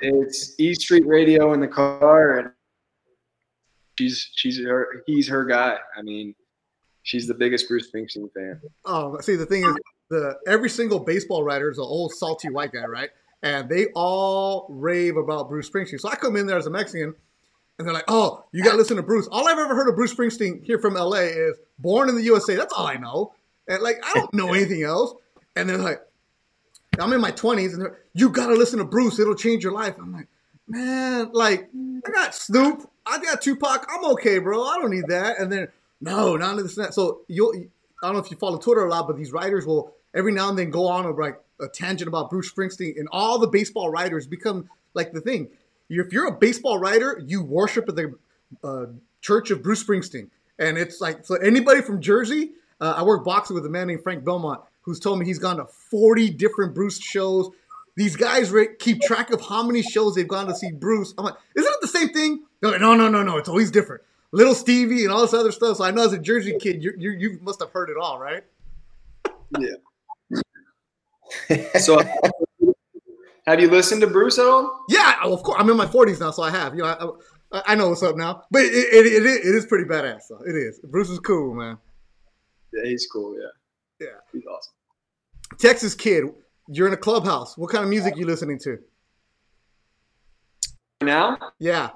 [0.01, 2.51] It's E Street Radio in the car, and
[3.97, 5.77] she's she's her he's her guy.
[5.97, 6.35] I mean,
[7.03, 8.61] she's the biggest Bruce Springsteen fan.
[8.85, 9.75] Oh, see, the thing is,
[10.09, 13.09] the every single baseball writer is an old salty white guy, right?
[13.41, 15.99] And they all rave about Bruce Springsteen.
[15.99, 17.15] So I come in there as a Mexican,
[17.77, 19.95] and they're like, "Oh, you got to listen to Bruce." All I've ever heard of
[19.95, 23.33] Bruce Springsteen here from LA is "Born in the USA." That's all I know,
[23.67, 25.13] and like I don't know anything else.
[25.55, 26.01] And they're like,
[26.99, 29.19] "I'm in my 20s, and you got to listen to Bruce.
[29.19, 30.27] It'll change your life." I'm like,
[30.67, 31.69] "Man, like
[32.05, 33.87] I got Snoop, I got Tupac.
[33.89, 34.63] I'm okay, bro.
[34.63, 35.67] I don't need that." And then
[36.01, 36.93] no, of this that.
[36.93, 39.93] So you'll I don't know if you follow Twitter a lot, but these writers will
[40.13, 43.39] every now and then go on a, like a tangent about Bruce Springsteen, and all
[43.39, 45.49] the baseball writers become like the thing.
[45.89, 48.15] If you're a baseball writer, you worship at the
[48.63, 48.87] uh,
[49.21, 50.29] church of Bruce Springsteen,
[50.59, 51.35] and it's like so.
[51.35, 55.19] Anybody from Jersey, uh, I work boxing with a man named Frank Belmont, who's told
[55.19, 57.49] me he's gone to 40 different Bruce shows.
[57.95, 61.13] These guys keep track of how many shows they've gone to see Bruce.
[61.17, 62.43] I'm like, isn't it the same thing?
[62.59, 63.37] They're like, no, no, no, no.
[63.37, 64.01] It's always different.
[64.31, 65.77] Little Stevie and all this other stuff.
[65.77, 68.19] So I know as a Jersey kid, you you, you must have heard it all,
[68.19, 68.43] right?
[69.57, 69.75] Yeah.
[71.79, 72.01] so,
[73.47, 74.85] have you listened to Bruce at all?
[74.89, 75.57] Yeah, of course.
[75.59, 76.73] I'm in my 40s now, so I have.
[76.75, 77.17] You know,
[77.51, 78.43] I, I know what's up now.
[78.49, 80.23] But it, it, it, it is pretty badass.
[80.23, 80.79] So it is.
[80.79, 81.77] Bruce is cool, man.
[82.73, 83.35] Yeah, he's cool.
[83.39, 84.07] Yeah.
[84.07, 84.17] Yeah.
[84.33, 84.73] He's awesome.
[85.59, 86.25] Texas kid,
[86.67, 87.57] you're in a clubhouse.
[87.57, 88.79] What kind of music you listening to?
[91.01, 91.37] Now?
[91.59, 91.91] Yeah.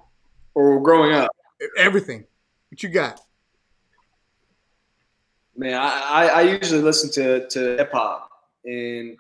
[0.54, 1.32] Or growing up?
[1.78, 2.26] Everything.
[2.70, 3.20] What you got?
[5.58, 8.30] Man, I, I usually listen to, to hip hop.
[8.64, 9.18] And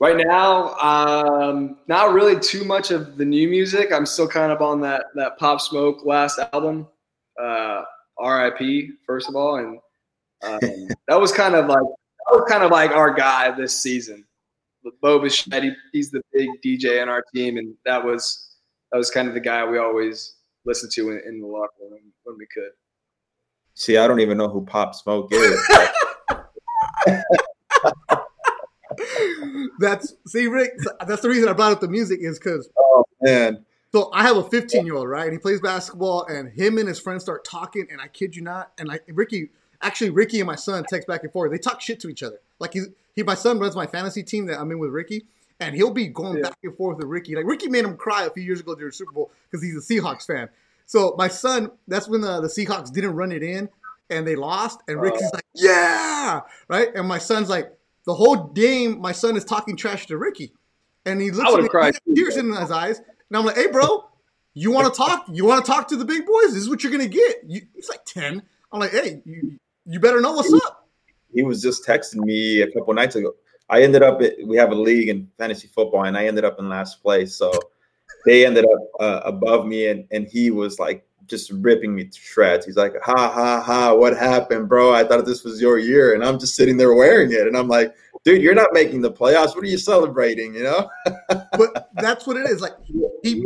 [0.00, 3.92] right now, um, not really too much of the new music.
[3.92, 6.86] I'm still kind of on that, that Pop Smoke last album,
[7.42, 7.82] uh,
[8.20, 9.56] RIP, first of all.
[9.56, 9.78] And
[10.42, 14.24] um, that was kind of like, that was kind of like our guy this season.
[15.00, 18.50] Bo Bichette, he, he's the big DJ in our team, and that was
[18.92, 20.36] that was kind of the guy we always
[20.66, 22.70] listen to in, in the locker room when we could.
[23.74, 25.58] See, I don't even know who Pop Smoke is.
[29.78, 30.72] that's see, Rick.
[31.06, 33.64] That's the reason I brought up the music is because oh man.
[33.92, 35.24] So I have a 15 year old, right?
[35.24, 38.42] And he plays basketball, and him and his friends start talking, and I kid you
[38.42, 39.50] not, and like Ricky,
[39.82, 41.52] actually Ricky and my son text back and forth.
[41.52, 42.40] They talk shit to each other.
[42.58, 45.26] Like he's he, my son runs my fantasy team that I'm in with Ricky,
[45.60, 46.48] and he'll be going yeah.
[46.48, 47.36] back and forth with Ricky.
[47.36, 49.80] Like Ricky made him cry a few years ago during Super Bowl because he's a
[49.80, 50.48] Seahawks fan.
[50.86, 53.68] So my son, that's when the, the Seahawks didn't run it in
[54.10, 55.00] and they lost, and oh.
[55.00, 56.88] Ricky's like, "Yeah!" Right?
[56.94, 57.72] And my son's like,
[58.06, 60.52] the whole game, my son is talking trash to Ricky,
[61.04, 64.08] and he looks at me, tears in his eyes, and I'm like, "Hey, bro,
[64.52, 65.26] you want to talk?
[65.30, 66.54] You want to talk to the big boys?
[66.54, 68.42] This is what you're gonna get." You, he's like ten.
[68.72, 70.88] I'm like, "Hey, you, you better know what's up."
[71.32, 73.34] He was just texting me a couple nights ago.
[73.68, 76.68] I ended up we have a league in fantasy football, and I ended up in
[76.68, 77.34] last place.
[77.34, 77.52] So
[78.26, 82.20] they ended up uh, above me, and and he was like just ripping me to
[82.20, 82.66] shreds.
[82.66, 83.94] He's like, "Ha ha ha!
[83.94, 84.94] What happened, bro?
[84.94, 87.68] I thought this was your year," and I'm just sitting there wearing it, and I'm
[87.68, 87.94] like,
[88.24, 89.54] "Dude, you're not making the playoffs.
[89.54, 90.90] What are you celebrating?" You know?
[91.28, 92.60] but that's what it is.
[92.60, 92.74] Like
[93.22, 93.44] he.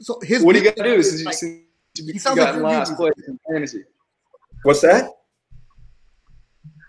[0.00, 0.42] So his.
[0.42, 1.02] What do you got to do?
[1.02, 1.62] Since like, you,
[1.96, 3.84] since he sounds like last place in fantasy.
[4.62, 5.10] What's that?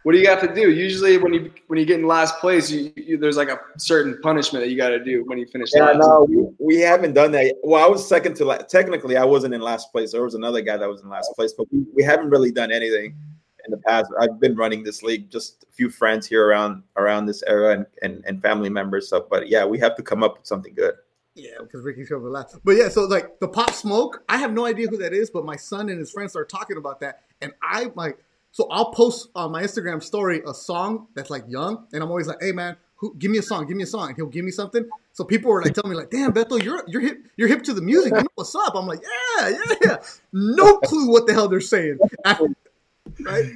[0.08, 0.72] What do you have to do?
[0.72, 4.18] Usually, when you when you get in last place, you, you there's like a certain
[4.22, 5.98] punishment that you got to do when you finish Yeah, last.
[5.98, 7.48] no, we, we haven't done that.
[7.48, 7.56] Yet.
[7.62, 8.70] Well, I was second to last.
[8.70, 10.14] Technically, I wasn't in last place.
[10.14, 12.72] There was another guy that was in last place, but we, we haven't really done
[12.72, 13.18] anything
[13.66, 14.10] in the past.
[14.18, 17.86] I've been running this league, just a few friends here around around this era and,
[18.02, 19.10] and, and family members.
[19.10, 20.94] So, but yeah, we have to come up with something good.
[21.36, 22.56] Yeah, because Ricky's coming last.
[22.64, 25.44] But yeah, so like the Pop Smoke, I have no idea who that is, but
[25.44, 28.20] my son and his friends start talking about that, and I like.
[28.58, 32.26] So I'll post on my Instagram story a song that's like young, and I'm always
[32.26, 34.44] like, "Hey man, who, give me a song, give me a song," and he'll give
[34.44, 34.84] me something.
[35.14, 37.74] So people were like telling me like, "Damn, Beto, you're you're hip, you're hip to
[37.76, 38.14] the music.
[38.14, 39.98] You know what's up?" I'm like, "Yeah, yeah, yeah."
[40.34, 42.00] No clue what the hell they're saying.
[42.26, 43.52] right?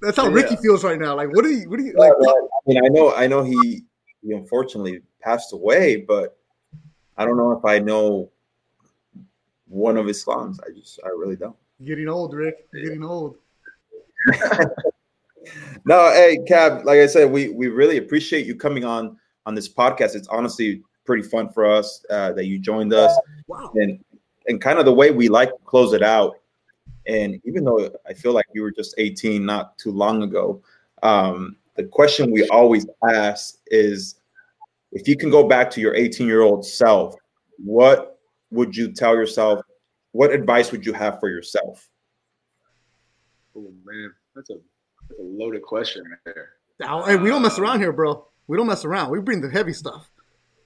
[0.00, 1.16] That's how Ricky feels right now.
[1.16, 2.12] Like, what do you, what do you like?
[2.12, 3.82] I mean, I know, I know he
[4.22, 6.38] he unfortunately passed away, but
[7.18, 8.30] I don't know if I know
[9.66, 10.60] one of his songs.
[10.64, 11.56] I just, I really don't.
[11.84, 12.70] Getting old, Rick.
[12.72, 13.38] Getting old.
[15.84, 16.84] No, hey, Cav.
[16.84, 19.16] Like I said, we we really appreciate you coming on
[19.46, 20.14] on this podcast.
[20.14, 23.12] It's honestly pretty fun for us uh, that you joined us,
[23.48, 23.72] Wow.
[23.74, 23.98] and
[24.46, 26.36] and kind of the way we like to close it out.
[27.06, 30.62] And even though I feel like you were just 18 not too long ago,
[31.02, 34.20] um, the question we always ask is,
[34.92, 37.16] if you can go back to your 18 year old self,
[37.56, 38.20] what
[38.52, 39.60] would you tell yourself?
[40.12, 41.88] What advice would you have for yourself?
[43.56, 44.54] Oh man, that's a
[45.08, 46.50] that's a loaded question right there.
[46.80, 48.26] Now, hey, we don't mess around here, bro.
[48.46, 49.10] We don't mess around.
[49.10, 50.10] We bring the heavy stuff,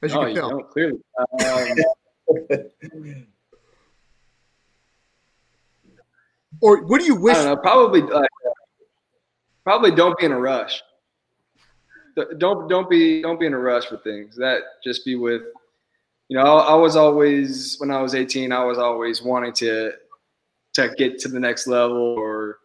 [0.03, 0.51] as you oh, can tell.
[0.51, 1.01] don't clearly.
[1.41, 3.26] Um,
[6.62, 7.37] Or what do you I wish?
[7.37, 7.57] don't know.
[7.57, 8.30] Probably like,
[9.64, 10.82] probably don't be in a rush.
[12.39, 14.37] Don't don't be don't be in a rush for things.
[14.37, 15.43] That just be with,
[16.28, 16.45] you know.
[16.45, 19.93] I, I was always when I was 18, I was always wanting to
[20.74, 22.59] to get to the next level or,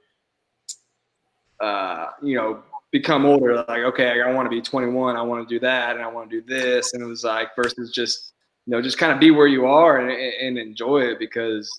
[1.61, 3.57] uh, you know, become older.
[3.67, 5.15] Like okay, I want to be 21.
[5.15, 6.93] I want to do that, and I want to do this.
[6.93, 8.33] And it was like versus just
[8.65, 11.69] you know just kind of be where you are and, and enjoy it because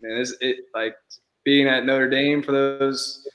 [0.00, 0.96] man, it's, it like
[1.44, 3.26] being at Notre Dame for those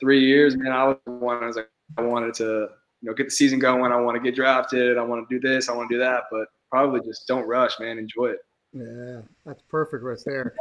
[0.00, 1.42] three years, man, I was one.
[1.42, 3.92] I was like, I wanted to, you know, get the season going.
[3.92, 4.98] I want to get drafted.
[4.98, 5.68] I want to do this.
[5.68, 6.24] I want to do that.
[6.30, 7.98] But probably just don't rush, man.
[7.98, 8.38] Enjoy it.
[8.72, 10.54] Yeah, that's perfect right there.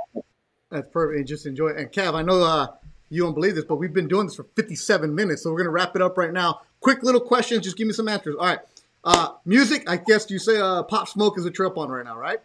[0.70, 1.18] That's perfect.
[1.18, 1.78] And just enjoy it.
[1.78, 2.68] And Cav, I know uh,
[3.14, 5.70] you don't believe this, but we've been doing this for 57 minutes, so we're gonna
[5.70, 6.62] wrap it up right now.
[6.80, 7.64] Quick little questions.
[7.64, 8.36] Just give me some answers.
[8.40, 8.60] All right.
[9.04, 9.88] Uh, music.
[9.88, 12.40] I guess you say uh, Pop Smoke is a trip on right now, right?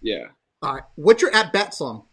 [0.00, 0.28] Yeah.
[0.62, 0.82] All right.
[0.94, 2.04] What's your at bat song?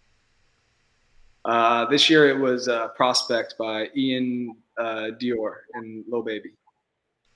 [1.46, 6.52] Uh, this year it was uh, Prospect by Ian uh, Dior and Lil Baby.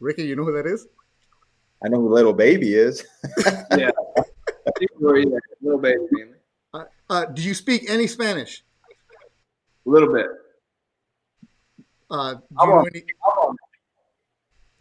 [0.02, 0.88] Ricky, you know who that is?
[1.84, 3.06] I know who Little Baby is.
[3.78, 3.92] Yeah.
[5.00, 6.32] Dior, yeah, Lil Baby.
[6.74, 8.64] Uh, uh, do you speak any Spanish?
[9.86, 10.28] A little bit.
[12.10, 13.04] Uh, do, you know any,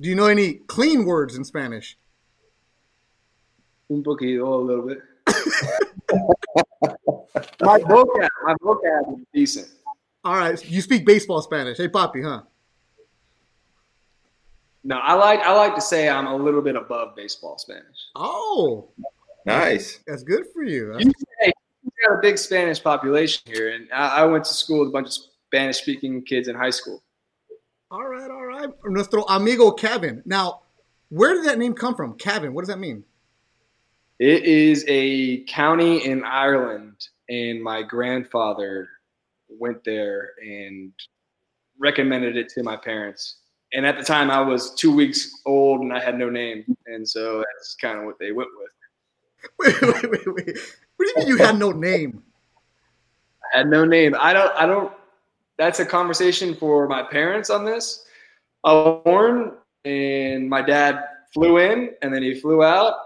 [0.00, 1.96] do you know any clean words in Spanish?
[3.90, 4.98] Un poquito, a little bit.
[7.60, 9.68] my vocab, my vocab is decent.
[10.24, 10.62] All right.
[10.68, 11.78] You speak baseball Spanish.
[11.78, 12.42] Hey, Poppy, huh?
[14.82, 17.84] No, I like I like to say I'm a little bit above baseball Spanish.
[18.16, 18.88] Oh,
[19.44, 20.00] Nice.
[20.06, 20.94] that's good for you.
[20.98, 21.12] You say we
[22.06, 25.08] got a big Spanish population here, and I, I went to school with a bunch
[25.08, 25.12] of
[25.46, 27.02] Spanish speaking kids in high school.
[27.90, 28.68] All right, all right.
[28.84, 30.22] Nuestro amigo Cavan.
[30.24, 30.62] Now,
[31.08, 32.14] where did that name come from?
[32.14, 32.54] Cavan.
[32.54, 33.04] What does that mean?
[34.20, 38.88] It is a county in Ireland, and my grandfather
[39.48, 40.92] went there and
[41.78, 43.38] recommended it to my parents.
[43.72, 47.08] And at the time, I was two weeks old and I had no name, and
[47.08, 48.70] so that's kind of what they went with.
[49.58, 50.58] Wait, wait, wait, wait.
[51.00, 52.22] What do you mean you had no name?
[53.54, 54.14] I had no name.
[54.20, 54.54] I don't.
[54.54, 54.92] I don't.
[55.56, 58.04] That's a conversation for my parents on this.
[58.64, 59.52] I was born,
[59.86, 62.96] and my dad flew in, and then he flew out,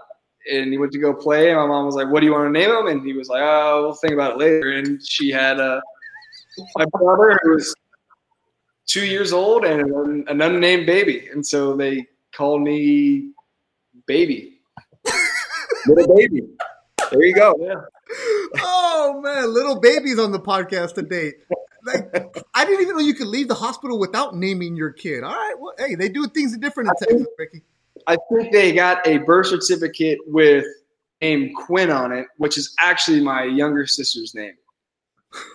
[0.51, 1.51] and he went to go play.
[1.51, 3.29] And my mom was like, "What do you want to name him?" And he was
[3.29, 5.81] like, "Oh, we'll think about it later." And she had a
[6.75, 7.73] my brother who was
[8.87, 13.31] two years old and an, an unnamed baby, and so they called me
[14.05, 14.59] Baby.
[15.87, 16.41] Little Baby.
[17.11, 17.55] There you go.
[17.59, 17.81] Yeah.
[18.59, 21.33] Oh man, little babies on the podcast today.
[21.83, 22.13] Like,
[22.53, 25.23] I didn't even know you could leave the hospital without naming your kid.
[25.23, 27.61] All right, well, hey, they do things different in Texas, Ricky.
[28.07, 30.65] I think they got a birth certificate with
[31.21, 34.53] name Quinn on it, which is actually my younger sister's name.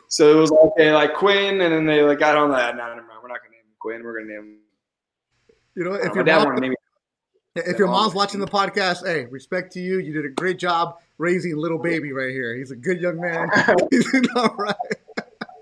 [0.08, 2.76] So it was like okay, like Quinn, and then they like got on that.
[2.76, 3.18] No, never mind.
[3.22, 4.02] We're not gonna name him Quinn.
[4.02, 4.58] We're gonna name him.
[5.76, 6.74] You know, if uh, my your dad mom, wanted to name
[7.56, 9.98] if your mom's watching the podcast, hey, respect to you.
[9.98, 12.56] You did a great job raising little baby right here.
[12.56, 13.50] He's a good young man.
[13.90, 14.76] He's all right.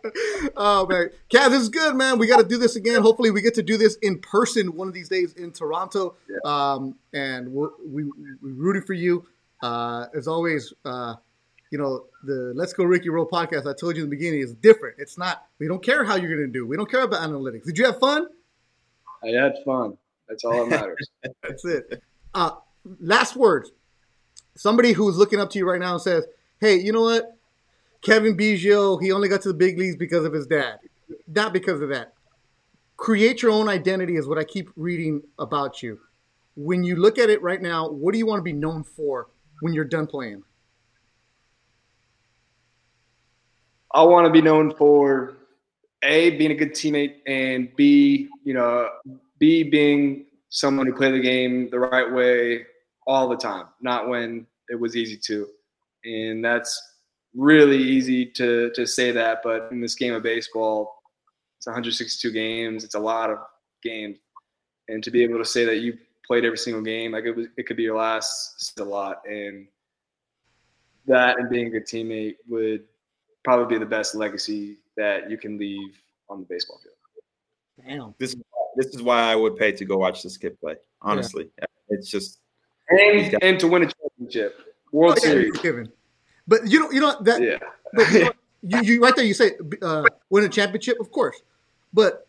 [0.57, 2.19] oh man, Cav, this is good, man.
[2.19, 3.03] We got to do this again.
[3.03, 6.15] Hopefully, we get to do this in person one of these days in Toronto.
[6.45, 9.27] Um, and we're, we we rooting for you.
[9.63, 11.17] Uh, as always, uh,
[11.71, 13.69] you know the Let's Go Ricky Roll podcast.
[13.69, 14.97] I told you in the beginning is different.
[14.99, 15.47] It's not.
[15.59, 16.67] We don't care how you're going to do.
[16.67, 17.65] We don't care about analytics.
[17.65, 18.29] Did you have fun?
[19.23, 19.99] I had fun.
[20.29, 21.09] That's all that matters.
[21.43, 22.03] That's it.
[22.35, 22.53] Uh,
[23.01, 23.71] last words.
[24.55, 26.27] Somebody who's looking up to you right now and says,
[26.61, 27.39] "Hey, you know what?
[28.03, 30.79] Cavan Biggio, he only got to the big leagues because of his dad,
[31.27, 32.13] not because of that.
[32.97, 36.01] Create your own identity is what I keep reading about you.
[36.57, 39.29] When you look at it right now, what do you want to be known for
[39.61, 40.43] when you're done playing?
[43.95, 45.37] I want to be known for
[46.03, 48.89] a being a good teammate and b you know
[49.39, 52.67] b being someone who played the game the right way
[53.07, 55.49] all the time, not when it was easy to,
[56.05, 56.81] and that's
[57.35, 59.41] really easy to to say that.
[59.43, 61.03] But in this game of baseball,
[61.57, 62.85] it's 162 games.
[62.85, 63.39] It's a lot of
[63.83, 64.19] games,
[64.89, 67.47] and to be able to say that you played every single game, like it was,
[67.57, 69.67] it could be your last, it's a lot, and
[71.07, 72.85] that and being a good teammate would
[73.43, 75.97] probably be the best legacy that you can leave
[76.29, 76.95] on the baseball field.
[77.87, 78.15] Damn.
[78.19, 78.37] This
[78.79, 80.77] this is why I would pay to go watch this kid play.
[81.03, 81.51] Honestly,
[81.91, 82.39] it's just
[82.89, 84.59] And, and to win a championship,
[84.93, 85.49] World Oh, yeah, Series.
[85.51, 85.93] it's given.
[86.47, 87.59] But you know, you know that Yeah.
[87.93, 89.25] But you, know, you, you right there.
[89.25, 89.53] You say
[89.83, 91.37] uh, win a championship, of course.
[91.93, 92.27] But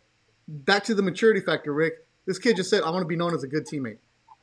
[0.48, 2.06] back to the maturity factor, Rick.
[2.26, 3.98] This kid just said, "I want to be known as a good teammate."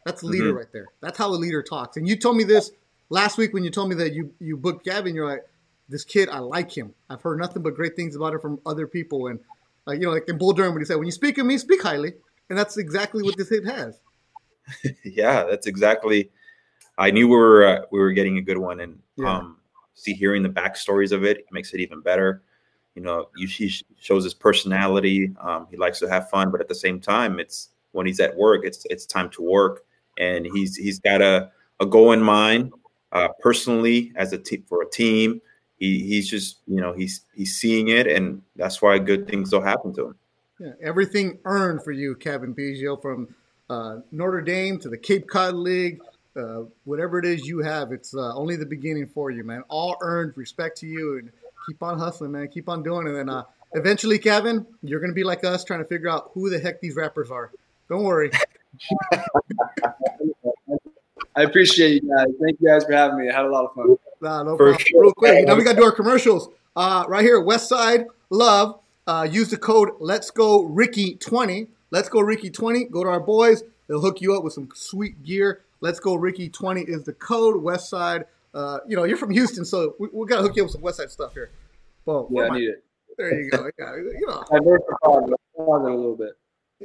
[0.06, 0.58] That's a leader Mhm.
[0.58, 0.88] right there.
[1.02, 1.98] That's how a leader talks.
[1.98, 2.72] And you told me this
[3.10, 5.14] last week when you told me that you you booked Cavan.
[5.16, 5.46] You're like,
[5.90, 6.94] "This kid, I like him.
[7.10, 9.40] I've heard nothing but great things about him from other people." And
[9.88, 11.58] like you know, like in Bull Durham, when he said, "When you speak of me,
[11.58, 12.14] speak highly,"
[12.50, 14.00] and that's exactly what this hit has.
[15.04, 16.30] yeah, that's exactly.
[16.98, 19.38] I knew we were uh, we were getting a good one, and Yeah.
[19.38, 19.58] um,
[19.96, 22.44] see hearing the backstories of it makes it even better.
[22.96, 25.32] You know, you, he shows his personality.
[25.40, 28.36] Um, he likes to have fun, but at the same time, it's when he's at
[28.36, 29.86] work, it's it's time to work,
[30.18, 32.74] and he's he's got a a goal in mind.
[33.14, 35.40] Uh, personally, as a team for a team,
[35.78, 39.62] he he's just you know he's he's seeing it, and that's why good things will
[39.62, 40.16] happen to him.
[40.60, 43.34] Yeah, everything earned for you, Cavan Biggio, from
[43.70, 46.00] uh, Notre Dame to the Cape Cod League,
[46.36, 49.64] uh, whatever it is you have, it's uh, only the beginning for you, man.
[49.70, 50.34] All earned.
[50.36, 51.32] Respect to you, and
[51.68, 52.48] keep on hustling, man.
[52.48, 55.86] Keep on doing it, and uh, eventually, Cavan, you're gonna be like us, trying to
[55.86, 57.52] figure out who the heck these rappers are.
[57.90, 58.32] Don't worry.
[61.36, 62.28] I appreciate you guys.
[62.42, 63.30] Thank you guys for having me.
[63.30, 63.96] I had a lot of fun.
[64.22, 64.86] Nah, no For problem.
[64.88, 65.02] sure.
[65.04, 66.50] Real quick, now we got to do our commercials.
[66.76, 68.80] Uh, right here, West Side Love.
[69.06, 71.68] Uh, use the code Let's Go Ricky twenty.
[71.92, 72.86] Let's Go Ricky twenty.
[72.86, 73.64] Go to our boys.
[73.88, 75.62] They'll hook you up with some sweet gear.
[75.80, 77.62] Let's Go Ricky twenty is the code.
[77.62, 78.26] West Side.
[78.54, 80.74] Uh, you know, you're from Houston, so we, we got to hook you up with
[80.74, 81.52] some West Side stuff here.
[82.06, 82.28] Boom.
[82.32, 82.84] Yeah, I need it.
[83.18, 83.70] there you go.
[83.78, 85.62] Yeah, you know, I diversified a
[85.96, 86.32] little bit.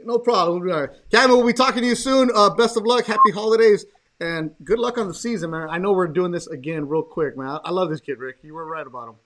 [0.05, 0.59] no problem.
[0.71, 0.91] All right.
[1.11, 2.31] Cavan, we'll be talking to you soon.
[2.35, 3.05] Uh, best of luck.
[3.07, 3.87] Happy holidays.
[4.23, 5.69] And good luck on the season, man.
[5.69, 7.49] I know we're doing this again real quick, man.
[7.49, 8.37] I, I love this kid, Rick.
[8.43, 9.17] You were right about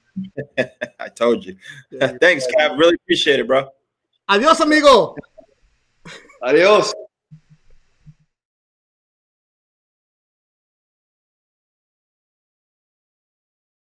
[0.57, 0.69] him.
[0.99, 1.55] I told you.
[1.91, 2.79] Yeah, Thanks, Cav.
[2.79, 3.69] Really appreciate it, bro.
[4.27, 5.15] Adios, amigo.
[6.43, 6.95] Adios.